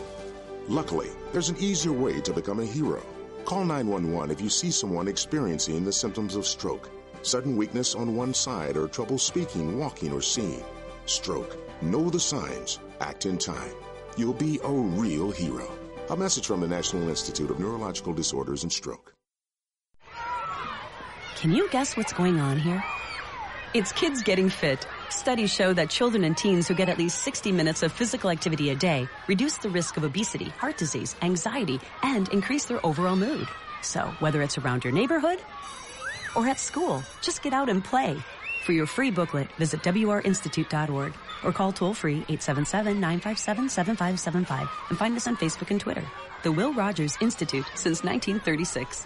[0.67, 3.05] Luckily, there's an easier way to become a hero.
[3.45, 6.89] Call 911 if you see someone experiencing the symptoms of stroke,
[7.25, 10.63] sudden weakness on one side, or trouble speaking, walking, or seeing.
[11.05, 11.57] Stroke.
[11.81, 12.79] Know the signs.
[13.01, 13.73] Act in time.
[14.17, 15.69] You'll be a real hero.
[16.09, 19.13] A message from the National Institute of Neurological Disorders and Stroke.
[21.37, 22.83] Can you guess what's going on here?
[23.73, 24.87] It's kids getting fit.
[25.09, 28.69] Studies show that children and teens who get at least 60 minutes of physical activity
[28.69, 33.47] a day reduce the risk of obesity, heart disease, anxiety, and increase their overall mood.
[33.81, 35.39] So, whether it's around your neighborhood
[36.35, 38.15] or at school, just get out and play.
[38.65, 45.37] For your free booklet, visit wrinstitute.org or call toll free 877-957-7575 and find us on
[45.37, 46.03] Facebook and Twitter.
[46.43, 49.05] The Will Rogers Institute since 1936.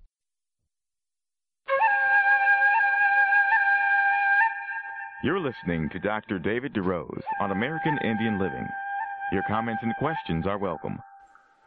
[5.23, 6.39] You're listening to Dr.
[6.39, 8.67] David DeRose on American Indian Living.
[9.31, 10.97] Your comments and questions are welcome.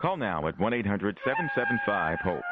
[0.02, 2.42] Call now at 1 800 775 HOPE.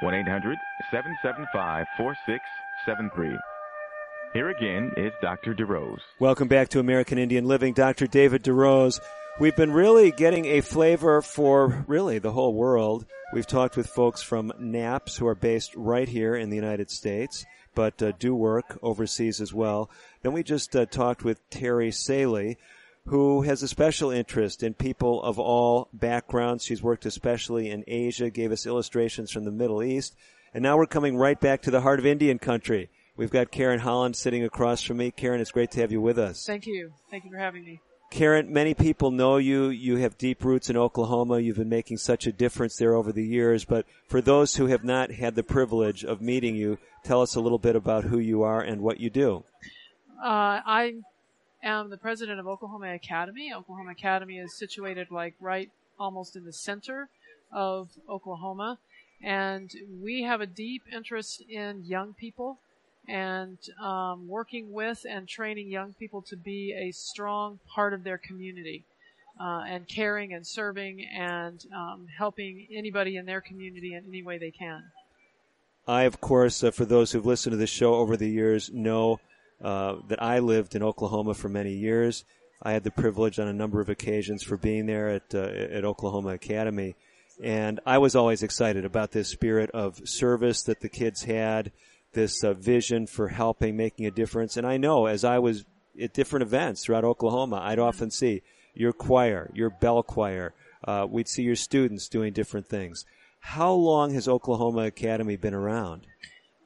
[0.00, 0.56] 1 800
[0.90, 3.36] 775 4673.
[4.32, 5.54] Here again is Dr.
[5.54, 6.00] DeRose.
[6.20, 7.74] Welcome back to American Indian Living.
[7.74, 8.06] Dr.
[8.06, 8.98] David DeRose.
[9.38, 13.04] We've been really getting a flavor for really the whole world.
[13.34, 17.44] We've talked with folks from NAPS who are based right here in the United States
[17.76, 19.88] but uh, do work overseas as well.
[20.22, 22.56] Then we just uh, talked with Terry Saelee,
[23.04, 26.64] who has a special interest in people of all backgrounds.
[26.64, 30.16] She's worked especially in Asia, gave us illustrations from the Middle East,
[30.52, 32.90] and now we're coming right back to the heart of Indian country.
[33.16, 35.10] We've got Karen Holland sitting across from me.
[35.10, 36.44] Karen, it's great to have you with us.
[36.44, 36.92] Thank you.
[37.10, 37.80] Thank you for having me.
[38.10, 39.68] Karen, many people know you.
[39.68, 41.40] You have deep roots in Oklahoma.
[41.40, 43.64] You've been making such a difference there over the years.
[43.64, 47.40] But for those who have not had the privilege of meeting you, tell us a
[47.40, 49.44] little bit about who you are and what you do.
[50.22, 50.94] Uh, I
[51.62, 53.52] am the president of Oklahoma Academy.
[53.54, 57.08] Oklahoma Academy is situated like right almost in the center
[57.52, 58.78] of Oklahoma.
[59.22, 59.70] And
[60.02, 62.58] we have a deep interest in young people
[63.08, 68.18] and um, working with and training young people to be a strong part of their
[68.18, 68.84] community.
[69.38, 74.38] Uh, and caring and serving and um, helping anybody in their community in any way
[74.38, 74.82] they can.
[75.86, 79.20] I, of course, uh, for those who've listened to this show over the years, know
[79.62, 82.24] uh, that I lived in Oklahoma for many years.
[82.62, 85.84] I had the privilege on a number of occasions for being there at uh, at
[85.84, 86.96] Oklahoma Academy,
[87.42, 91.72] and I was always excited about this spirit of service that the kids had,
[92.14, 94.56] this uh, vision for helping, making a difference.
[94.56, 95.64] And I know as I was
[96.00, 98.42] at different events throughout Oklahoma, I'd often see
[98.74, 100.54] your choir, your bell choir.
[100.82, 103.04] Uh, we'd see your students doing different things.
[103.40, 106.06] How long has Oklahoma Academy been around?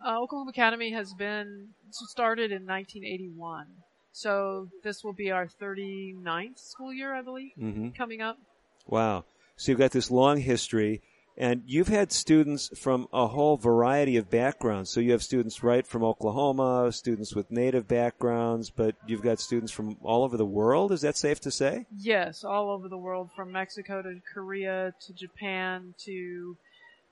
[0.05, 3.67] Uh, Oklahoma Academy has been started in 1981.
[4.13, 7.91] So this will be our 39th school year, I believe, mm-hmm.
[7.91, 8.39] coming up.
[8.87, 9.25] Wow.
[9.57, 11.03] So you've got this long history.
[11.37, 14.91] And you've had students from a whole variety of backgrounds.
[14.91, 19.73] So you have students right from Oklahoma, students with native backgrounds, but you've got students
[19.73, 20.93] from all over the world.
[20.93, 21.87] Is that safe to say?
[21.97, 26.57] Yes, all over the world, from Mexico to Korea to Japan to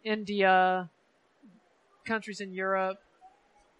[0.05, 0.91] India,
[2.05, 2.99] countries in Europe.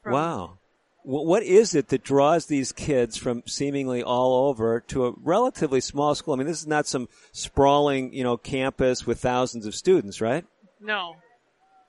[0.07, 0.59] Wow
[1.03, 6.15] what is it that draws these kids from seemingly all over to a relatively small
[6.15, 6.35] school?
[6.35, 10.45] I mean, this is not some sprawling, you know, campus with thousands of students, right?
[10.81, 11.17] No,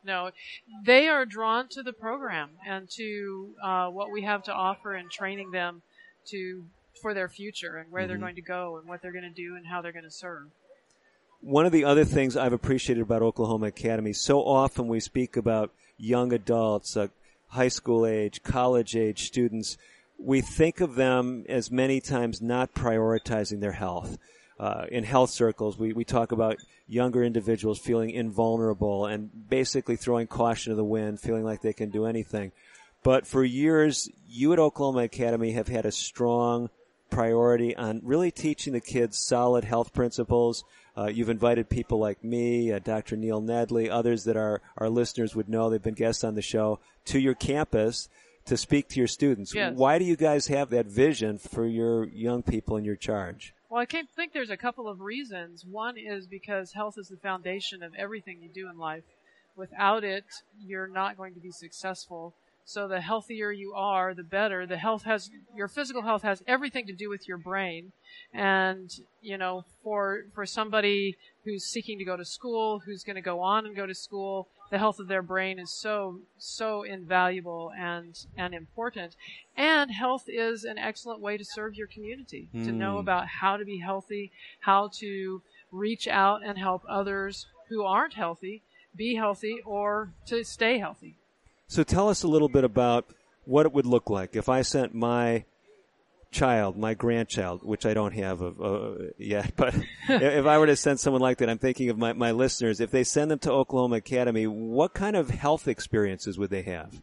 [0.06, 0.32] no.
[0.86, 5.10] They are drawn to the program and to uh, what we have to offer in
[5.10, 5.82] training them
[6.28, 6.66] to
[7.02, 8.10] for their future and where mm-hmm.
[8.10, 10.12] they're going to go and what they're going to do and how they're going to
[10.12, 10.48] serve.
[11.42, 15.72] One of the other things I've appreciated about Oklahoma Academy, so often we speak about
[15.98, 17.08] young adults, uh,
[17.50, 19.78] high school age, college age students,
[20.18, 24.18] we think of them as many times not prioritizing their health.
[24.60, 30.28] Uh, in health circles, we, we talk about younger individuals feeling invulnerable and basically throwing
[30.28, 32.52] caution to the wind, feeling like they can do anything.
[33.02, 36.70] But for years, you at Oklahoma Academy have had a strong
[37.10, 40.66] priority on really teaching the kids solid health principles,
[41.00, 43.16] uh, you've invited people like me, uh, Dr.
[43.16, 45.70] Neil Nedley, others that our, our listeners would know.
[45.70, 48.10] They've been guests on the show to your campus
[48.46, 49.56] to speak to your students.
[49.56, 49.74] Yes.
[49.76, 53.54] Why do you guys have that vision for your young people in your charge?
[53.70, 55.64] Well, I think there's a couple of reasons.
[55.64, 59.04] One is because health is the foundation of everything you do in life.
[59.56, 60.26] Without it,
[60.60, 62.34] you're not going to be successful.
[62.70, 64.68] So the healthier you are, the better.
[64.68, 67.94] The health has, your physical health has everything to do with your brain.
[68.32, 68.92] And,
[69.24, 71.16] you know, for, for somebody
[71.46, 74.50] who's seeking to go to school, who's going to go on and go to school,
[74.70, 79.16] the health of their brain is so, so invaluable and, and important.
[79.58, 83.00] And health is an excellent way to serve your community, to know Mm.
[83.00, 85.42] about how to be healthy, how to
[85.72, 88.62] reach out and help others who aren't healthy
[88.96, 91.16] be healthy or to stay healthy.
[91.70, 93.06] So tell us a little bit about
[93.46, 95.46] what it would look like if I sent my
[96.32, 99.76] child, my grandchild, which I don't have of, uh, yet, but
[100.10, 102.80] if I were to send someone like that, I'm thinking of my, my listeners.
[102.80, 107.02] If they send them to Oklahoma Academy, what kind of health experiences would they have?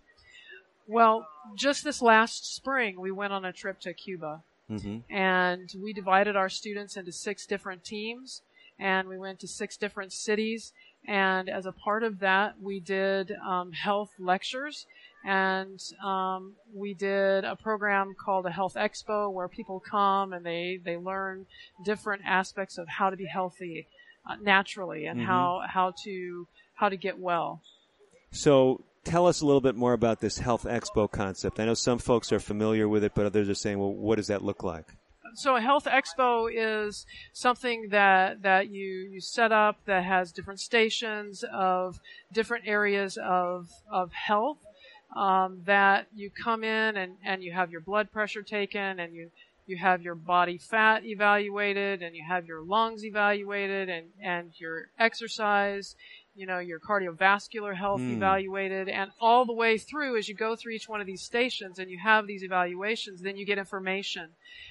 [0.89, 5.15] Well, just this last spring, we went on a trip to Cuba Mm-hmm.
[5.15, 8.43] and we divided our students into six different teams
[8.81, 10.73] and we went to six different cities
[11.07, 14.87] and as a part of that we did um, health lectures
[15.25, 20.79] and um, we did a program called a health expo where people come and they
[20.85, 21.47] they learn
[21.85, 23.87] different aspects of how to be healthy
[24.29, 25.25] uh, naturally and Mhm.
[25.27, 27.61] how how to how to get well
[28.33, 31.59] So tell us a little bit more about this Health Expo concept.
[31.61, 34.27] I know some folks are familiar with it, but others are saying, well, what does
[34.27, 34.87] that look like?
[35.37, 40.61] So a health expo is something that that you you set up that has different
[40.61, 42.01] stations of
[42.33, 44.59] different areas of of health
[45.15, 49.31] um, that you come in and and you have your blood pressure taken and you
[49.67, 54.89] you have your body fat evaluated and you have your lungs evaluated and and your
[54.99, 55.97] exercise
[56.37, 58.13] you know your cardiovascular health Hmm.
[58.13, 61.79] evaluated and all the way through as you go through each one of these stations
[61.79, 64.31] and you have these evaluations then you get information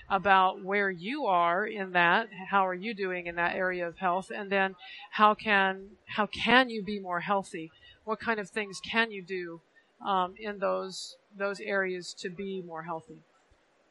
[0.09, 4.31] about where you are in that how are you doing in that area of health
[4.33, 4.75] and then
[5.11, 7.71] how can how can you be more healthy
[8.03, 9.61] what kind of things can you do
[10.05, 13.19] um, in those those areas to be more healthy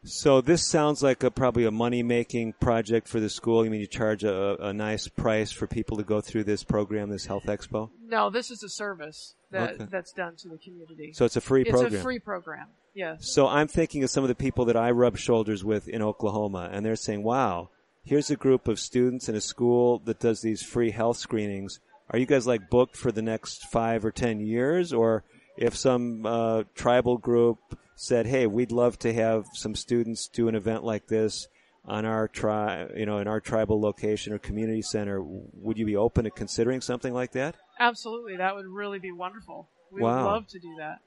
[0.05, 3.64] So this sounds like a, probably a money-making project for the school.
[3.64, 7.09] You mean you charge a, a nice price for people to go through this program,
[7.09, 7.90] this Health Expo?
[8.07, 9.86] no this is a service that Okay.
[9.90, 11.92] that's done to the community So it's a free it's program.
[11.92, 14.90] It's a free program yes So I'm thinking of some of the people that I
[14.90, 17.70] rub shoulders with in Oklahoma, and they're saying, "Wow,
[18.05, 21.80] here's a group of students in a school that does these free health screenings.
[22.11, 25.24] Are you guys like booked for the next five or ten years, or
[25.57, 27.59] if some uh, tribal group
[27.97, 31.47] said, "Hey, we'd love to have some students do an event like this
[31.84, 35.97] on our tri, you know, in our tribal location or community center," would you be
[35.97, 37.57] open to considering something like that?
[37.80, 40.16] absolutely that would really be wonderful we Wow.
[40.16, 41.01] would love to do that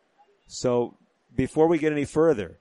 [0.48, 0.98] So
[1.34, 2.60] before we get any further,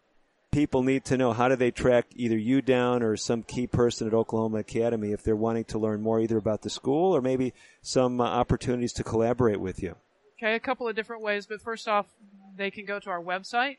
[0.53, 4.07] people need to know how do they track either you down or some key person
[4.07, 7.53] at Oklahoma Academy if they're wanting to learn more either about the school or maybe
[7.83, 9.97] some uh, opportunities to collaborate with you.
[10.39, 12.07] Okay, a couple of different ways, but first off,
[12.57, 13.79] they can go to our website.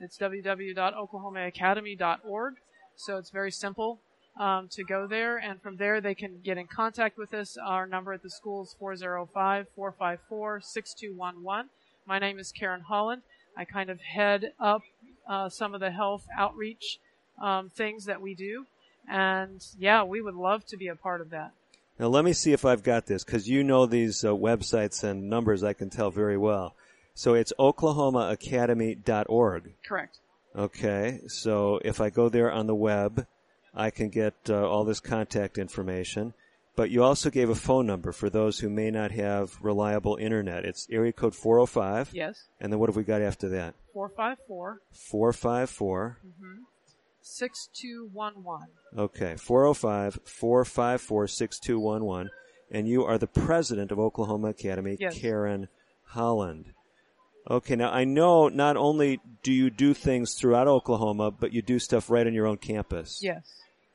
[0.00, 2.54] It's www.oklahomaacademy.org.
[2.96, 4.00] So it's very simple
[4.38, 7.56] um, to go there, and from there they can get in contact with us.
[7.56, 11.64] Our number at the school is 405-454-6211.
[12.06, 13.22] My name is Karen Holland.
[13.56, 14.82] I kind of head up
[15.28, 17.00] uh, some of the health outreach
[17.40, 18.66] um, things that we do,
[19.08, 21.52] and yeah, we would love to be a part of that.
[21.98, 25.28] Now let me see if I've got this because you know these uh, websites and
[25.28, 26.74] numbers I can tell very well.
[27.18, 29.74] So it's oklahomaacademy.org.
[29.84, 30.18] Correct.
[30.54, 33.26] Okay, so if I go there on the web,
[33.74, 36.34] I can get uh, all this contact information.
[36.76, 40.64] But you also gave a phone number for those who may not have reliable internet.
[40.64, 42.10] It's area code 405.
[42.12, 42.44] Yes.
[42.60, 43.74] And then what have we got after that?
[43.94, 46.18] 454 454.
[46.24, 46.62] Mm-hmm.
[47.20, 48.68] 6211.
[48.96, 52.30] Okay, 405 454 6211.
[52.70, 55.18] And you are the president of Oklahoma Academy, Yes.
[55.18, 55.66] Karen
[56.04, 56.74] Holland.
[57.50, 61.78] Okay, now I know not only do you do things throughout Oklahoma, but you do
[61.78, 63.20] stuff right on your own campus.
[63.22, 63.42] Yes.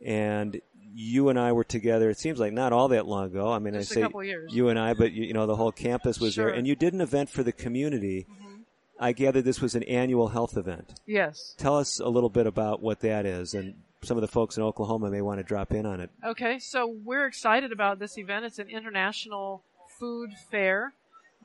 [0.04, 0.60] And
[0.96, 3.52] you and I were together, it seems like not all that long ago.
[3.52, 4.54] I mean, Just I say couple years.
[4.54, 6.48] you and I, but you, you know, the whole campus was Sure.
[6.48, 6.54] there.
[6.56, 8.26] And you did an event for the community.
[8.30, 8.64] Mhm.
[9.00, 10.94] I gather this was an annual health event.
[11.06, 11.56] Yes.
[11.58, 14.64] Tell us a little bit about what that is, and some of the folks in
[14.64, 16.10] Oklahoma may want to drop in on it.
[16.24, 18.46] Okay, so we're excited about this event.
[18.46, 19.64] It's an international
[20.00, 20.94] food fair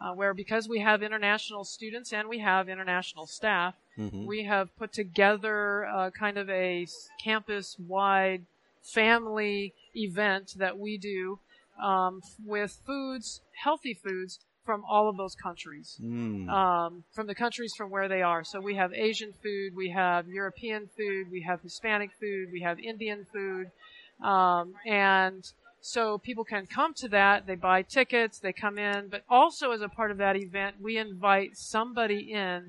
[0.00, 4.26] uh, where, because we have international students and we have international staff, Mhm.
[4.26, 6.86] we have put together uh, kind of a
[7.22, 8.46] campus wide
[8.82, 11.38] family event that we do
[11.82, 16.48] um, with foods, healthy foods from all of those countries, Mm.
[16.48, 18.44] um, from the countries from where they are.
[18.44, 22.78] So we have Asian food, we have European food, we have Hispanic food, we have
[22.78, 23.70] Indian food,
[24.20, 25.42] um, and
[25.80, 27.46] so people can come to that.
[27.46, 30.96] They buy tickets, they come in, but also as a part of that event, we
[30.98, 32.68] invite somebody in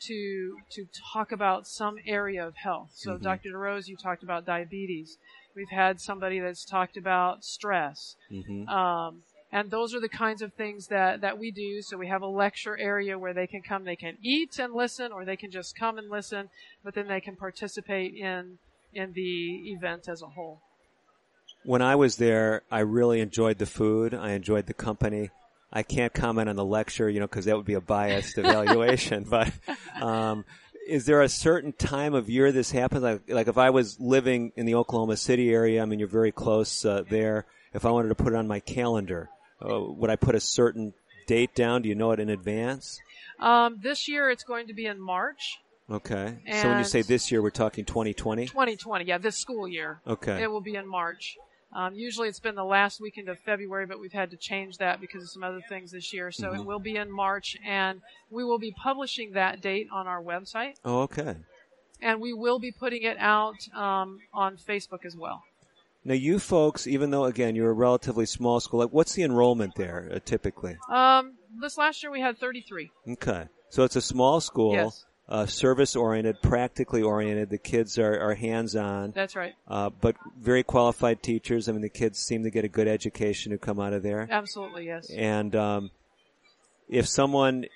[0.00, 2.90] to to talk about some area of health.
[2.94, 3.22] So, Mhm.
[3.22, 3.50] Dr.
[3.50, 5.18] DeRose, you talked about diabetes.
[5.56, 8.14] We've had somebody that's talked about stress.
[8.30, 8.68] Mhm.
[8.68, 11.82] Um, and those are the kinds of things that, that we do.
[11.82, 15.10] So we have a lecture area where they can come, they can eat and listen,
[15.10, 16.50] or they can just come and listen,
[16.84, 18.58] but then they can participate in,
[18.92, 20.62] in the event as a whole.
[21.64, 24.14] When I was there, I really enjoyed the food.
[24.14, 25.30] I enjoyed the company.
[25.72, 29.24] I can't comment on the lecture, you know, because that would be a biased evaluation.
[29.24, 29.52] But
[30.00, 30.44] um,
[30.88, 33.02] is there a certain time of year this happens?
[33.02, 36.32] Like, like if I was living in the Oklahoma City area, I mean, you're very
[36.32, 37.44] close uh, there.
[37.74, 39.28] If I wanted to put it on my calendar,
[39.62, 40.94] uh, would I put a certain
[41.26, 41.82] date down?
[41.82, 42.98] Do you know it in advance?
[43.38, 45.58] Um, this year it's going to be in March.
[45.90, 46.36] Okay.
[46.60, 48.46] so when you say this year, we're talking 2020.
[48.46, 50.00] 2020, yeah, this school year.
[50.06, 50.42] Okay.
[50.42, 51.36] It will be in March.
[51.72, 55.00] Um, usually it's been the last weekend of February, but we've had to change that
[55.00, 56.30] because of some other things this year.
[56.32, 56.60] So Mhm.
[56.60, 58.00] it will be in March, and
[58.30, 61.36] we will be publishing that date on our website, Oh, okay.
[62.00, 65.42] and we will be putting it out um, on Facebook as well.
[66.04, 69.74] Now, you folks, even though again you're a relatively small school, like what's the enrollment
[69.74, 70.78] there uh, typically?
[70.88, 72.90] Um, this last year we had 33.
[73.08, 75.04] Okay, so it's a small school, Yes.
[75.28, 77.50] Uh, service oriented, practically oriented.
[77.50, 79.54] The kids are, are hands on, That's right.
[79.66, 81.68] uh, but very qualified teachers.
[81.68, 84.26] I mean, the kids seem to get a good education who come out of there.
[84.30, 85.10] Absolutely, yes.
[85.10, 85.90] And um,
[86.88, 87.66] if someone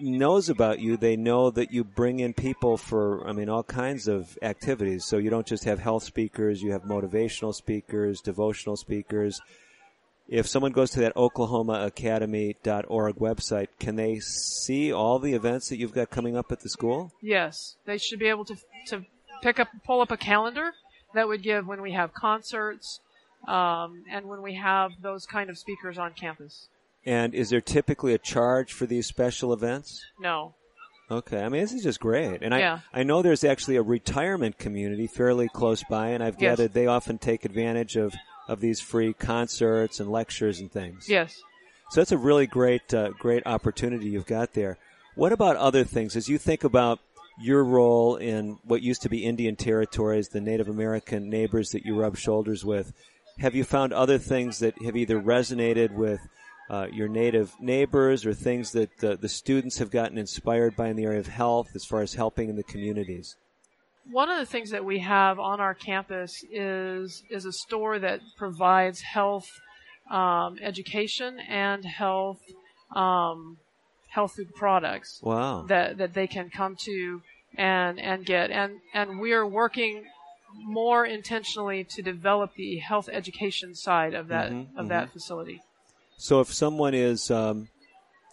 [0.00, 4.08] knows about you, they know that you bring in people for, I mean, all kinds
[4.08, 5.06] of activities.
[5.06, 9.40] So you don't just have health speakers, you have motivational speakers, devotional speakers.
[10.28, 15.94] If someone goes to that oklahomaacademy.org website, can they see all the events that you've
[15.94, 17.12] got coming up at the school?
[17.22, 18.56] Yes, they should be able to
[18.88, 19.04] to
[19.42, 20.72] pick up, pull up a calendar
[21.14, 23.00] that would give when we have concerts,
[23.46, 26.68] um, and when we have those kind of speakers on campus.
[27.04, 30.04] And is there typically a charge for these special events?
[30.18, 30.54] No,
[31.08, 32.80] Okay, I mean this is just great, and Yeah.
[32.92, 36.40] I I know there's actually a retirement community fairly close by, and I've Yes.
[36.58, 38.12] gathered they often take advantage of
[38.48, 41.08] of these free concerts and lectures and things.
[41.08, 41.40] yes.
[41.90, 44.76] So that's a really great uh, great opportunity you've got there.
[45.14, 46.98] What about other things as you think about
[47.40, 51.98] your role in what used to be Indian territories, the Native American neighbors that you
[51.98, 52.92] rub shoulders with?
[53.38, 56.20] Have you found other things that have either resonated with
[56.68, 60.96] uh, your native neighbors or things that uh, the students have gotten inspired by in
[60.96, 63.36] the area of health as far as helping in the communities?
[64.10, 68.20] One of the things that we have on our campus is is a store that
[68.36, 69.48] provides health
[70.10, 72.40] um, education and health
[72.94, 73.58] um,
[74.08, 75.20] health food products.
[75.22, 75.62] Wow.
[75.66, 77.22] That that they can come to
[77.56, 80.04] and and get and and we're working
[80.64, 84.88] more intentionally to develop the health education side of that Mhm, of mhm.
[84.88, 85.60] that facility.
[86.16, 87.68] So if someone is um,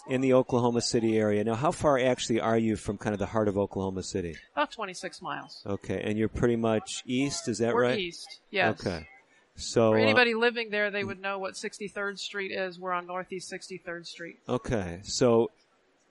[0.08, 3.26] in the Oklahoma City area, now how far actually are you from kind of the
[3.26, 4.36] heart of Oklahoma City?
[4.54, 5.64] About 26 miles.
[5.66, 8.00] Okay, and you're pretty much east, is that We're right?
[8.00, 8.80] east, yes.
[8.80, 9.08] Okay.
[9.56, 12.80] So For uh, anybody living there, they would know what 63rd Street is.
[12.80, 14.40] We're on Northeast 63rd Street.
[14.50, 15.52] Okay, so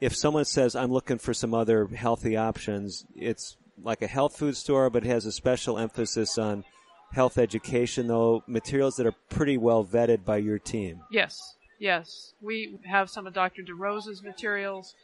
[0.01, 4.57] if someone says I'm looking for some other healthy options, it's like a health food
[4.57, 6.65] store, but it has a special emphasis on
[7.13, 11.01] health education, though materials that are pretty well vetted by your team.
[11.11, 11.39] Yes,
[11.83, 12.33] yes.
[12.41, 13.63] We have some of Dr.
[13.63, 14.95] DeRose's materials.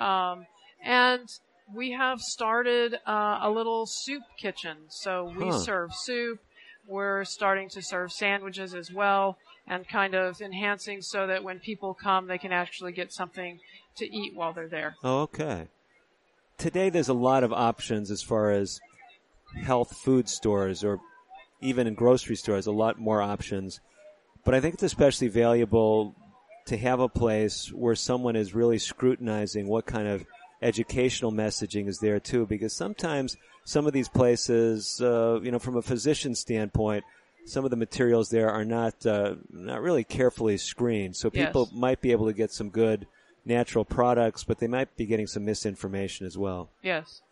[0.00, 0.46] Um,
[0.82, 1.28] and
[1.74, 4.76] we have started uh, a little soup kitchen.
[4.88, 5.58] So we Huh.
[5.58, 6.38] serve soup.
[6.86, 9.36] We're starting to serve sandwiches as well
[9.66, 13.60] and kind of enhancing so that when people come, they can actually get something
[13.96, 14.94] to eat while they're there.
[15.04, 15.68] Oh, okay.
[16.56, 18.80] Today there's a lot of options as far as
[19.62, 21.00] health food stores or
[21.60, 23.80] even in grocery stores, a lot more options.
[24.44, 26.14] But I think it's especially valuable
[26.68, 30.24] to have a place where someone is really scrutinizing what kind of
[30.62, 35.76] educational messaging is there too, because sometimes some of these places, uh, you know, from
[35.76, 37.04] a physician standpoint,
[37.44, 41.46] some of the materials there are not uh, not really carefully screened, so Yes.
[41.46, 43.06] people might be able to get some good
[43.44, 46.68] natural products, but they might be getting some misinformation as well.
[46.82, 47.22] Yes.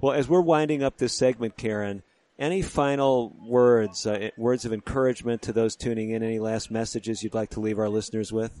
[0.00, 2.02] Well, as we're winding up this segment, Karen,
[2.38, 6.24] any final words, uh, words of encouragement to those tuning in?
[6.24, 8.60] Any last messages you'd like to leave our listeners with?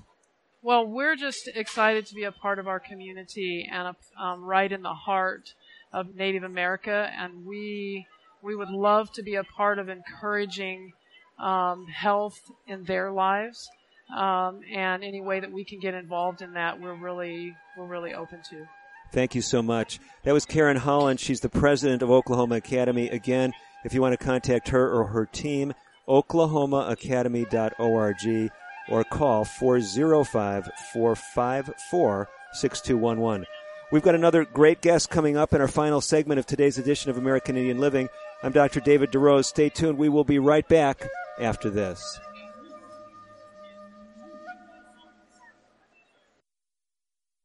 [0.62, 4.82] Well, we're just excited to be a part of our community and um, right in
[4.82, 5.54] the heart
[5.92, 8.06] of Native America, and we
[8.42, 10.92] we would love to be a part of encouraging
[11.38, 13.68] um, health in their lives.
[14.14, 18.14] um, and any way that we can get involved in that, we're really we're really
[18.14, 18.66] open to.
[19.12, 19.98] Thank you so much.
[20.24, 21.20] That was Karen Holland.
[21.20, 23.08] She's the president of Oklahoma Academy.
[23.10, 23.52] Again,
[23.84, 25.74] if you want to contact her or her team,
[26.08, 28.50] oklahomaacademy.org
[28.88, 33.46] or call 405 454 6211.
[33.90, 37.18] We've got another great guest coming up in our final segment of today's edition of
[37.18, 38.08] American Indian Living.
[38.42, 38.80] I'm Dr.
[38.80, 39.44] David DeRose.
[39.44, 39.98] Stay tuned.
[39.98, 41.06] We will be right back
[41.38, 42.18] after this.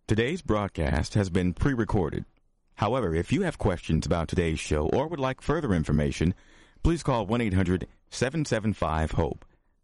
[0.07, 2.23] Today's broadcast has been pre recorded.
[2.75, 6.33] However, if you have questions about today's show or would like further information,
[6.81, 9.43] please call 1 800 775 HOPE.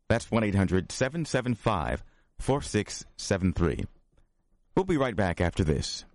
[0.09, 2.03] That's 1 800 775
[2.39, 3.85] 4673.
[4.75, 6.05] We'll be right back after this.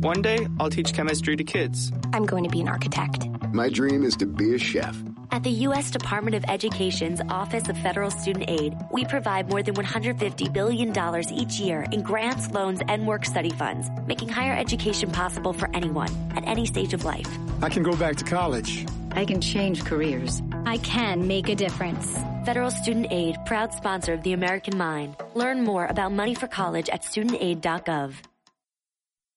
[0.00, 1.90] One day, I'll teach chemistry to kids.
[2.12, 3.26] I'm going to be an architect.
[3.52, 4.96] My dream is to be a chef.
[5.32, 5.90] At the U.S.
[5.90, 10.92] Department of Education's Office of Federal Student Aid, we provide more than $150 billion
[11.32, 16.10] each year in grants, loans, and work study funds, making higher education possible for anyone
[16.36, 17.28] at any stage of life.
[17.62, 18.86] I can go back to college.
[19.12, 20.42] I can change careers.
[20.66, 22.18] I can make a difference.
[22.44, 25.16] Federal Student Aid, proud sponsor of the American Mind.
[25.34, 28.14] Learn more about money for college at studentaid.gov.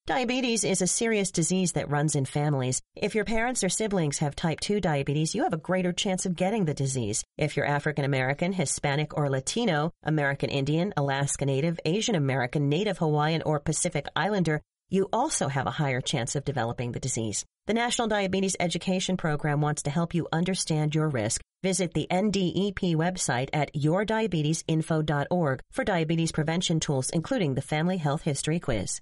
[0.08, 2.82] Diabetes is a serious disease that runs in families.
[2.96, 6.36] If your parents or siblings have type 2 diabetes, you have a greater chance of
[6.36, 7.24] getting the disease.
[7.38, 13.44] If you're African American, Hispanic, or Latino, American Indian, Alaska Native, Asian American, Native Hawaiian,
[13.44, 17.46] or Pacific Islander, you also have a higher chance of developing the disease.
[17.70, 21.40] The National Diabetes Education Program wants to help you understand your risk.
[21.62, 28.60] Visit the NDEP website at yourdiabetesinfo.org for diabetes prevention tools, including the Family Health History
[28.60, 29.02] Quiz.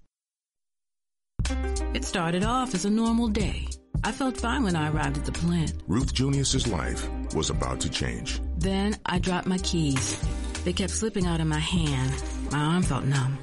[1.93, 3.69] It started off as a normal day.
[4.03, 5.71] I felt fine when I arrived at the plant.
[5.87, 8.41] Ruth Junius's life was about to change.
[8.57, 10.21] Then I dropped my keys.
[10.65, 12.21] They kept slipping out of my hand.
[12.51, 13.39] My arm felt numb.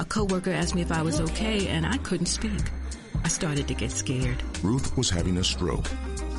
[0.00, 2.60] A coworker asked me if I was okay, and I couldn't speak.
[3.24, 4.42] I started to get scared.
[4.62, 5.88] Ruth was having a stroke.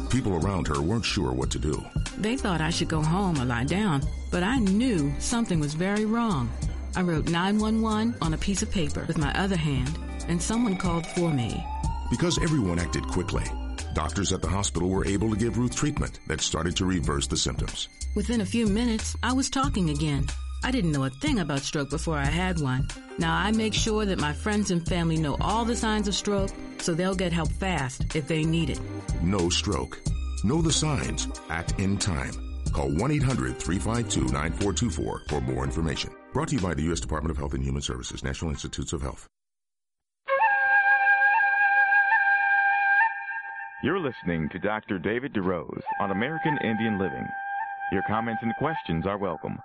[0.09, 1.83] People around her weren't sure what to do.
[2.17, 6.05] They thought I should go home or lie down, but I knew something was very
[6.05, 6.49] wrong.
[6.95, 11.05] I wrote 911 on a piece of paper with my other hand, and someone called
[11.07, 11.65] for me.
[12.09, 13.45] Because everyone acted quickly,
[13.93, 17.37] doctors at the hospital were able to give Ruth treatment that started to reverse the
[17.37, 17.87] symptoms.
[18.15, 20.27] Within a few minutes, I was talking again.
[20.63, 22.87] I didn't know a thing about stroke before I had one.
[23.17, 26.51] Now I make sure that my friends and family know all the signs of stroke
[26.77, 28.79] so they'll get help fast if they need it.
[29.21, 29.99] Know stroke.
[30.43, 31.27] Know the signs.
[31.49, 32.33] Act in time.
[32.73, 36.11] Call 1 800 352 9424 for more information.
[36.33, 36.99] Brought to you by the U.S.
[36.99, 39.27] Department of Health and Human Services, National Institutes of Health.
[43.83, 44.99] You're listening to Dr.
[44.99, 47.27] David DeRose on American Indian Living.
[47.91, 49.57] Your comments and questions are welcome.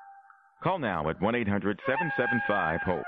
[0.63, 3.05] Call now at 1 800 775 HOPE.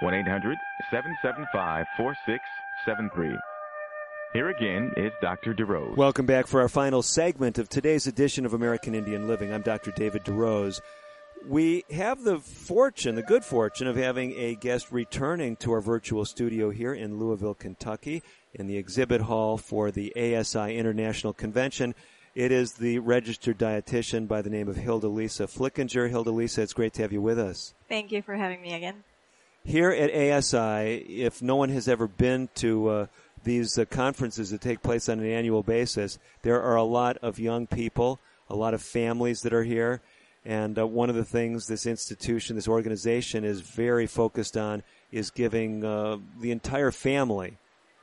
[0.00, 0.56] 1 800
[0.90, 3.36] 775 4673.
[4.32, 5.52] Here again is Dr.
[5.52, 5.94] DeRose.
[5.94, 9.52] Welcome back for our final segment of today's edition of American Indian Living.
[9.52, 9.90] I'm Dr.
[9.90, 10.80] David DeRose.
[11.46, 16.24] We have the fortune, the good fortune, of having a guest returning to our virtual
[16.24, 18.22] studio here in Louisville, Kentucky,
[18.54, 21.94] in the exhibit hall for the ASI International Convention.
[22.36, 26.10] It is the registered dietitian by the name of Hilda Lisa Flickinger.
[26.10, 27.72] Hilda Lisa, it's great to have you with us.
[27.88, 29.04] Thank you for having me again.
[29.64, 33.06] Here at ASI, if no one has ever been to uh,
[33.42, 37.38] these uh, conferences that take place on an annual basis, there are a lot of
[37.38, 38.20] young people,
[38.50, 40.02] a lot of families that are here.
[40.44, 45.30] And uh, one of the things this institution, this organization is very focused on is
[45.30, 47.56] giving uh, the entire family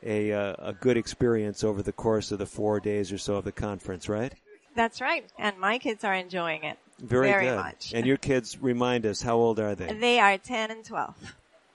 [0.03, 3.45] a, uh, a good experience over the course of the four days or so of
[3.45, 4.33] the conference, right?
[4.75, 5.25] That's right.
[5.37, 6.77] And my kids are enjoying it.
[6.99, 7.57] Very, very good.
[7.57, 7.91] much.
[7.93, 9.93] And your kids, remind us, how old are they?
[9.99, 11.15] They are 10 and 12.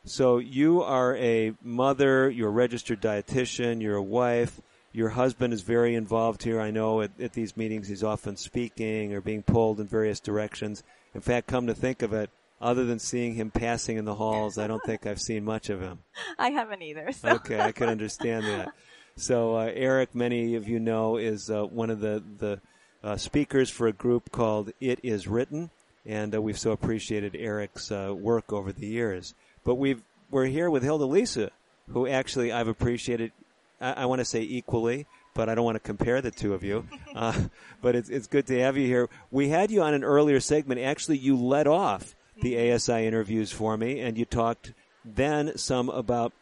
[0.04, 4.60] So you are a mother, you're a registered dietitian, you're a wife.
[4.92, 6.60] Your husband is very involved here.
[6.60, 10.82] I know at, at these meetings he's often speaking or being pulled in various directions.
[11.14, 14.58] In fact, come to think of it, other than seeing him passing in the halls,
[14.58, 16.00] I don't think I've seen much of him.
[16.38, 17.12] I haven't either.
[17.12, 17.28] So.
[17.30, 18.72] Okay, I can understand that.
[19.16, 22.60] So uh, Eric, many of you know, is uh, one of the the
[23.02, 25.70] uh, speakers for a group called It Is Written,
[26.06, 29.34] and uh, we've so appreciated Eric's uh, work over the years.
[29.64, 31.50] But we've we're here with Hilda Lisa,
[31.90, 33.32] who actually I've appreciated.
[33.80, 36.62] I, I want to say equally, but I don't want to compare the two of
[36.64, 36.86] you.
[37.16, 37.48] Uh,
[37.82, 39.08] but it's it's good to have you here.
[39.32, 40.80] We had you on an earlier segment.
[40.80, 42.74] Actually, you led off the mm-hmm.
[42.74, 44.72] ASI interviews for me, and you talked
[45.04, 46.32] then some about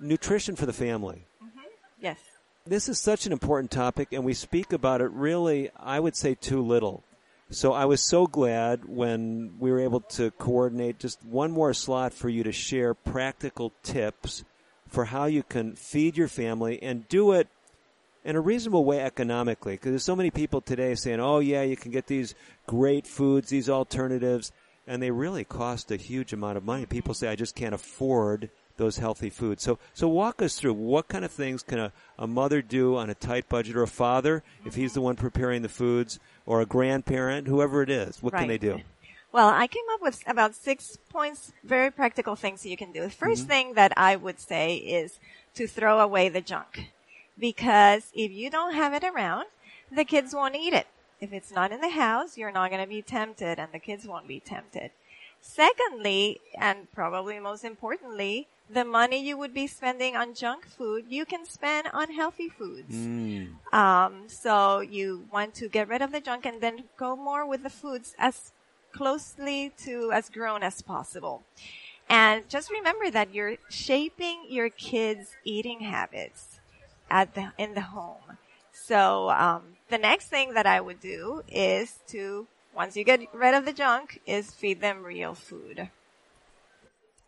[0.00, 1.24] nutrition for the family.
[1.42, 1.60] Mm-hmm.
[2.00, 2.18] Yes.
[2.66, 6.34] This is such an important topic, and we speak about it really, I would say,
[6.34, 7.02] too little.
[7.50, 12.14] So I was so glad when we were able to coordinate just one more slot
[12.14, 14.44] for you to share practical tips
[14.88, 17.48] for how you can feed your family and do it
[18.24, 19.74] in a reasonable way economically.
[19.74, 22.34] Because there's so many people today saying, oh, yeah, you can get these
[22.66, 24.52] great foods, these alternatives,
[24.86, 26.86] and they really cost a huge amount of money.
[26.86, 29.62] People say, I just can't afford those healthy foods.
[29.62, 33.10] So, so walk us through what kind of things can a, a mother do on
[33.10, 36.66] a tight budget or a father if he's the one preparing the foods or a
[36.66, 38.22] grandparent, whoever it is.
[38.22, 38.80] What can they do?
[39.30, 43.00] Well, I came up with about six points, very practical things you can do.
[43.02, 43.48] The 1st Mhm.
[43.48, 45.20] thing that I would say is
[45.54, 46.88] to throw away the junk.
[47.38, 49.46] Because if you don't have it around,
[49.90, 50.86] the kids won't eat it.
[51.22, 54.06] If it's not in the house, you're not going to be tempted and the kids
[54.08, 54.90] won't be tempted.
[55.40, 61.24] Secondly, and probably most importantly, the money you would be spending on junk food, you
[61.24, 62.94] can spend on healthy foods.
[63.72, 67.62] Um, so you want to get rid of the junk and then go more with
[67.62, 68.52] the foods as
[68.92, 71.42] closely to as grown as possible.
[72.08, 76.58] And just remember that you're shaping your kids' eating habits
[77.08, 78.38] at the in the home.
[78.72, 83.54] So um, the next thing that I would do is to once you get rid
[83.54, 85.90] of the junk, is feed them real food.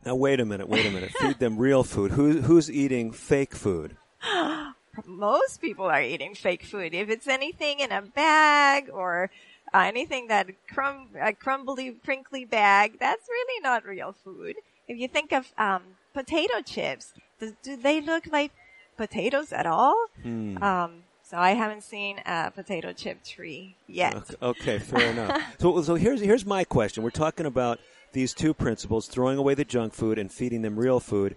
[0.05, 1.13] Now wait a minute, wait a minute.
[1.13, 2.13] Feed them real food.
[2.13, 3.97] Who, who's eating fake food?
[5.07, 6.95] Most people are eating fake food.
[6.95, 9.31] If it's anything in a bag or
[9.75, 14.57] uh, anything that crumb, a crumbly, crinkly bag, that's really not real food.
[14.89, 15.83] If you think of um,
[16.15, 18.53] potato chips, do, do they look like
[18.97, 20.07] potatoes at all?
[20.23, 20.63] Hmm.
[20.63, 21.03] Um,
[21.35, 24.15] so I haven't seen a potato chip tree yet.
[24.15, 25.43] Okay, okay, fair enough.
[25.59, 27.03] So, so here's here's my question.
[27.03, 27.81] We're talking about
[28.13, 31.35] these two principles: throwing away the junk food and feeding them real food.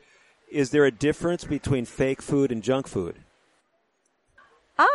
[0.51, 3.15] Is there a difference between fake food and junk food?
[4.77, 4.87] Um,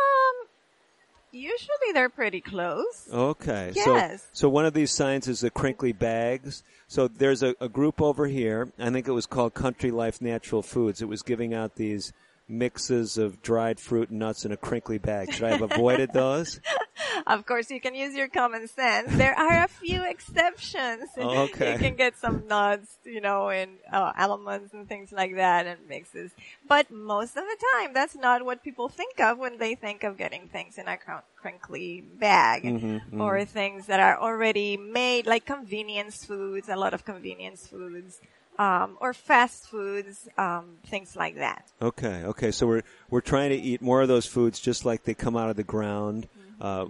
[1.33, 3.09] usually they're pretty close.
[3.11, 3.73] Okay.
[3.75, 4.21] Yes.
[4.21, 6.63] So, so one of these signs is the crinkly bags.
[6.87, 8.71] So there's a, a group over here.
[8.79, 11.01] I think it was called Country Life Natural Foods.
[11.01, 12.13] It was giving out these
[12.47, 15.33] mixes of dried fruit and nuts in a crinkly bag.
[15.33, 16.59] Should I have avoided those?
[17.27, 19.15] of course, you can use your common sense.
[19.15, 21.09] There are a few exceptions.
[21.17, 21.73] Oh, okay.
[21.73, 25.87] You can get some nuts, you know, and uh, almonds and things like that and
[25.87, 26.31] mixes.
[26.67, 30.17] But most of the time, that's not what people think of when they think of
[30.17, 33.21] getting things in a cr- crinkly bag Mhm, mhm.
[33.21, 38.19] or things that are already made, like convenience foods, a lot of convenience foods.
[38.59, 41.71] Um, or fast foods, um, things like that.
[41.81, 42.51] Okay, okay.
[42.51, 45.49] So we're we're trying to eat more of those foods just like they come out
[45.49, 46.27] of the ground.
[46.61, 46.85] Uh,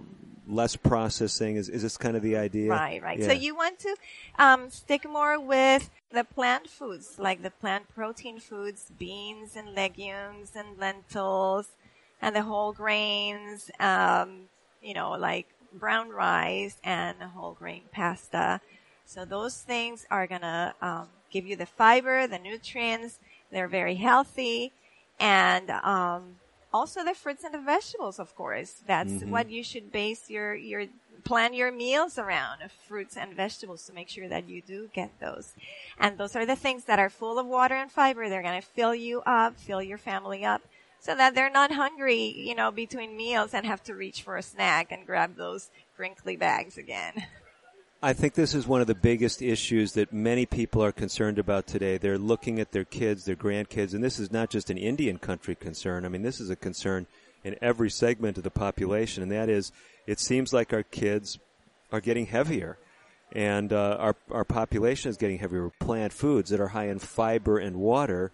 [0.46, 2.70] less processing is is this kind of the idea?
[2.70, 3.18] Right, right.
[3.18, 3.28] Yeah.
[3.28, 3.96] So you want to
[4.38, 10.52] um, stick more with the plant foods, like the plant protein foods, beans and legumes
[10.54, 11.68] and lentils,
[12.20, 13.70] and the whole grains.
[13.80, 14.48] Um,
[14.82, 18.60] you know, like brown rice and whole grain pasta.
[19.06, 23.18] So those things are gonna um, give you the fiber, the nutrients.
[23.52, 24.72] They're very healthy,
[25.20, 26.36] and um,
[26.72, 28.18] also the fruits and the vegetables.
[28.18, 29.28] Of course, that's Mhm.
[29.34, 30.86] what you should base your your
[31.24, 32.58] plan your meals around
[32.88, 35.54] fruits and vegetables to make sure that you do get those.
[35.98, 38.28] And those are the things that are full of water and fiber.
[38.28, 40.62] They're going to fill you up, fill your family up
[41.00, 44.42] so that they're not hungry, you know, between meals and have to reach for a
[44.42, 47.14] snack and grab those crinkly bags again.
[48.02, 51.66] I think this is one of the biggest issues that many people are concerned about
[51.66, 51.96] today.
[51.96, 55.54] They're looking at their kids, their grandkids, and this is not just an Indian country
[55.54, 56.04] concern.
[56.04, 57.06] I mean, this is a concern
[57.44, 59.72] in every segment of the population, and that is,
[60.06, 61.38] it seems like our kids
[61.92, 62.76] are getting heavier,
[63.32, 65.70] and uh, our our population is getting heavier.
[65.78, 68.32] Plant foods that are high in fiber and water,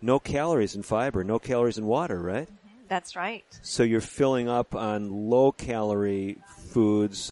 [0.00, 2.48] no calories in fiber, no calories in water, right?
[2.88, 3.44] That's right.
[3.62, 6.38] So you're filling up on low calorie
[6.72, 7.29] foods,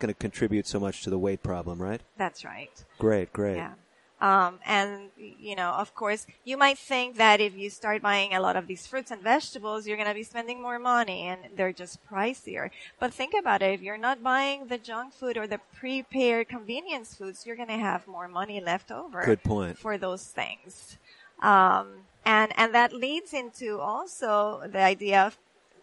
[0.00, 2.00] going to contribute so much to the weight problem, right?
[2.16, 2.72] That's right.
[2.98, 3.56] Great, great.
[3.56, 3.74] Yeah.
[4.20, 8.40] Um, and you know, of course, you might think that if you start buying a
[8.40, 11.72] lot of these fruits and vegetables, you're going to be spending more money and they're
[11.72, 12.68] just pricier.
[12.98, 13.72] But think about it.
[13.72, 17.78] If you're not buying the junk food or the prepared convenience foods, you're going to
[17.78, 19.24] have more money left over.
[19.24, 19.78] Good point.
[19.78, 20.98] For those things.
[21.40, 25.38] Um, and, and that leads into also the idea of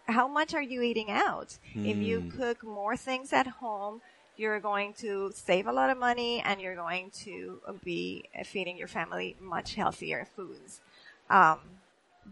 [0.08, 1.58] how much are you eating out?
[1.74, 2.36] If you Hmm.
[2.36, 4.00] cook more things at home,
[4.36, 8.88] you're going to save a lot of money and you're going to be feeding your
[8.88, 10.80] family much healthier foods.
[11.28, 11.58] Um,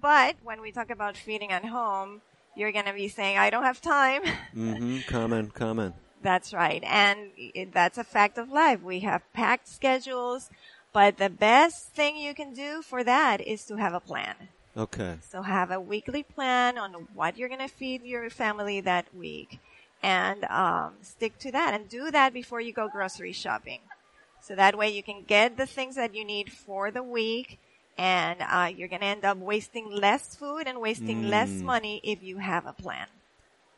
[0.00, 2.22] but when we talk about feeding at home,
[2.54, 4.22] you're going to be saying, I don't have time.
[4.56, 5.00] Mm-hmm.
[5.00, 5.92] Common, common.
[6.22, 6.82] That's right.
[6.84, 7.30] And
[7.72, 8.82] that's a fact of life.
[8.82, 10.48] We have packed schedules,
[10.92, 14.34] but the best thing you can do for that is to have a plan.
[14.76, 15.18] Okay.
[15.30, 19.58] So have a weekly plan on what you're going to feed your family that week.
[20.02, 23.80] and um, stick to that and do that before you go grocery shopping.
[24.40, 27.58] So that way you can get the things that you need for the week
[27.98, 31.30] and uh, you're going to end up wasting less food and wasting mm.
[31.30, 33.06] less money if you have a plan.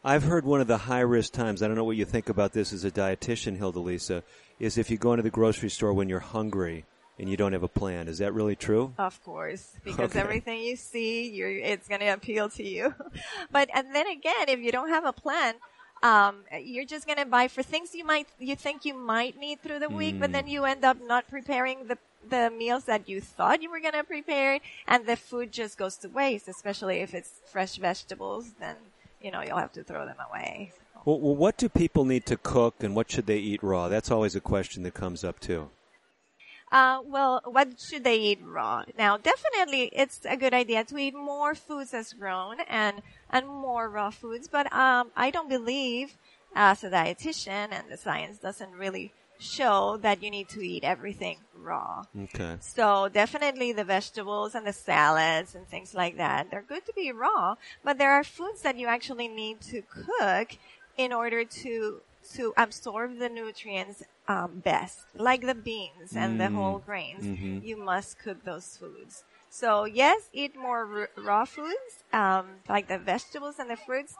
[0.04, 2.52] I've heard one of the high risk times, I don't know what you think about
[2.52, 4.22] this as a dietitian, Hilda Lisa,
[4.58, 6.84] is if you go into the grocery store when you're hungry
[7.18, 8.08] and you don't have a plan.
[8.08, 8.94] Is that really true?
[8.98, 10.20] Of course, because okay.
[10.20, 12.94] everything you see, it's going to appeal to you.
[13.50, 15.54] but and then again, if you don't have a plan,
[16.02, 19.60] um, you're just going to buy for things you might you think you might need
[19.62, 20.20] through the week, mm.
[20.20, 20.50] but then mm.
[20.50, 21.98] you end up not preparing the
[22.28, 25.96] the meals that you thought you were going to prepare, and the food just goes
[25.96, 26.48] to waste.
[26.48, 28.76] Especially if it's fresh vegetables, then
[29.20, 30.72] you know you'll have to throw them away.
[31.04, 33.88] Well, well, what do people need to cook, and what should they eat raw?
[33.88, 35.70] That's always a question that comes up too.
[36.70, 38.84] Uh, well, what should they eat raw?
[38.96, 43.88] Now, definitely, it's a good idea to eat more foods as grown and and more
[43.88, 44.48] raw foods.
[44.48, 46.16] But um, I don't believe,
[46.54, 51.38] as a dietitian, and the science doesn't really show that you need to eat everything
[51.54, 52.04] raw.
[52.24, 52.56] Okay.
[52.60, 57.12] So definitely the vegetables and the salads and things like that, they're good to be
[57.12, 57.54] raw,
[57.84, 60.58] but there are foods that you actually need to cook
[60.96, 62.00] in order to
[62.34, 66.38] to absorb the nutrients um, best, like the beans and mm.
[66.38, 67.24] the whole grains.
[67.24, 67.66] Mm-hmm.
[67.66, 69.24] You must cook those foods.
[69.50, 74.14] So yes, eat more r- raw foods, um, like the vegetables and the fruits,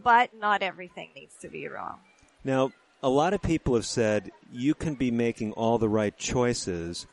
[0.00, 1.96] but not everything needs to be raw.
[2.44, 7.06] Now, a lot of people have said you can be making all the right choices,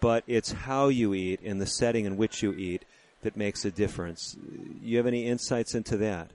[0.00, 2.84] but it's how you eat and the setting in which you eat
[3.22, 4.36] that makes a difference.
[4.82, 6.30] You have any insights into that?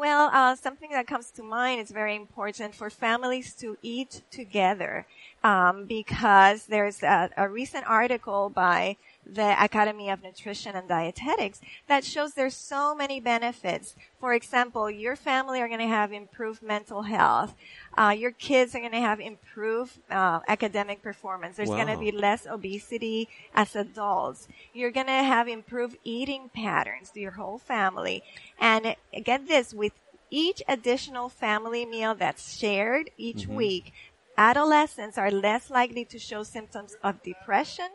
[0.00, 5.06] Well, uh, something that comes to mind is very important for families to eat together
[5.44, 8.96] um, because there's a, a recent article by
[9.32, 13.94] the Academy of Nutrition and Dietetics that shows there's so many benefits.
[14.18, 17.54] For example, your family are going to have improved mental health.
[17.96, 21.56] Uh, your kids are going to have improved uh, academic performance.
[21.56, 21.84] There's wow.
[21.84, 24.48] going to be less obesity as adults.
[24.72, 28.22] You're going to have improved eating patterns to your whole family.
[28.58, 29.92] And get this, with
[30.30, 33.54] each additional family meal that's shared each mm-hmm.
[33.56, 33.92] week,
[34.40, 37.90] adolescents are less likely to show symptoms of depression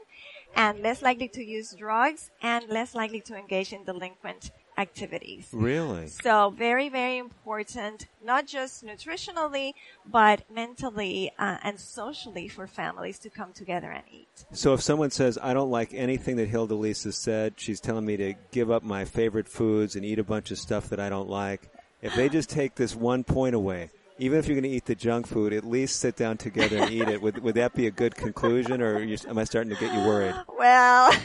[0.56, 5.48] and less likely to use drugs and less likely to engage in delinquent activities.
[5.52, 6.08] Really?
[6.08, 9.74] So very, very important, not just nutritionally,
[10.06, 14.46] but mentally uh, and socially for families to come together and eat.
[14.52, 18.18] So if someone says, I don't like anything that Hilda Lisa said, she's telling me
[18.18, 21.30] to give up my favorite foods and eat a bunch of stuff that I don't
[21.30, 21.72] like,
[22.04, 24.96] if they just take this one point away, even if you're going to eat the
[24.96, 27.22] junk food, at least sit down together and eat it.
[27.22, 30.00] Would would that be a good conclusion, or you, am I starting to get you
[30.00, 30.36] worried?
[30.58, 31.12] Well,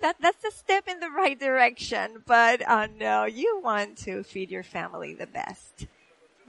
[0.00, 4.50] that that's a step in the right direction, but uh, no, you want to feed
[4.50, 5.86] your family the best,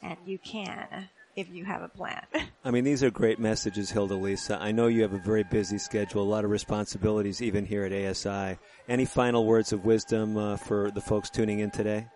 [0.01, 2.21] and you can if you have a plan.
[2.63, 4.57] I mean, these are great messages, Hilda Lisa.
[4.61, 7.93] I know you have a very busy schedule, a lot of responsibilities, even here at
[7.93, 8.57] ASI.
[8.87, 12.07] Any final words of wisdom uh, for the folks tuning in today?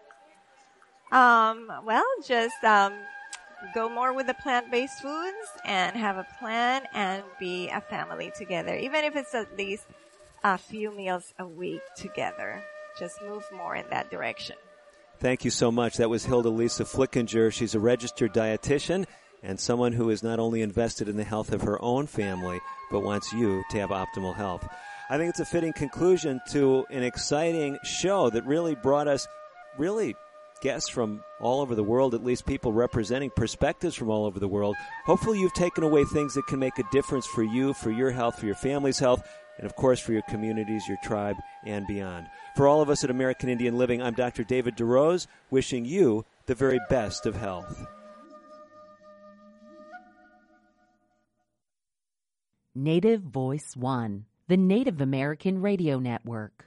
[1.12, 2.94] Um, well, just um,
[3.74, 8.76] go more with the plant-based foods and have a plan and be a family together,
[8.76, 9.86] even if it's at least
[10.44, 12.62] a few meals a week together.
[13.00, 14.56] Just move more in that direction.
[15.20, 15.98] Thank you so much.
[15.98, 17.52] That was Hilda Lisa Flickinger.
[17.52, 19.06] She's a registered dietitian
[19.42, 22.60] and someone who is not only invested in the health of her own family,
[22.92, 24.68] but wants you to have optimal health.
[25.10, 29.28] I think it's a fitting conclusion to an exciting show that really brought us
[29.78, 30.16] really
[30.62, 34.48] guests from all over the world, at least people representing perspectives from all over the
[34.48, 34.76] world.
[35.06, 38.40] Hopefully, you've taken away things that can make a difference for you, for your health,
[38.40, 39.28] for your family's health,
[39.58, 42.28] and of course for your communities, your tribe, and beyond.
[42.56, 44.44] For all of us at American Indian Living, I'm Dr.
[44.44, 47.86] David DeRose, wishing you the very best of health.
[52.78, 56.66] Native Voice One, the Native American Radio Network.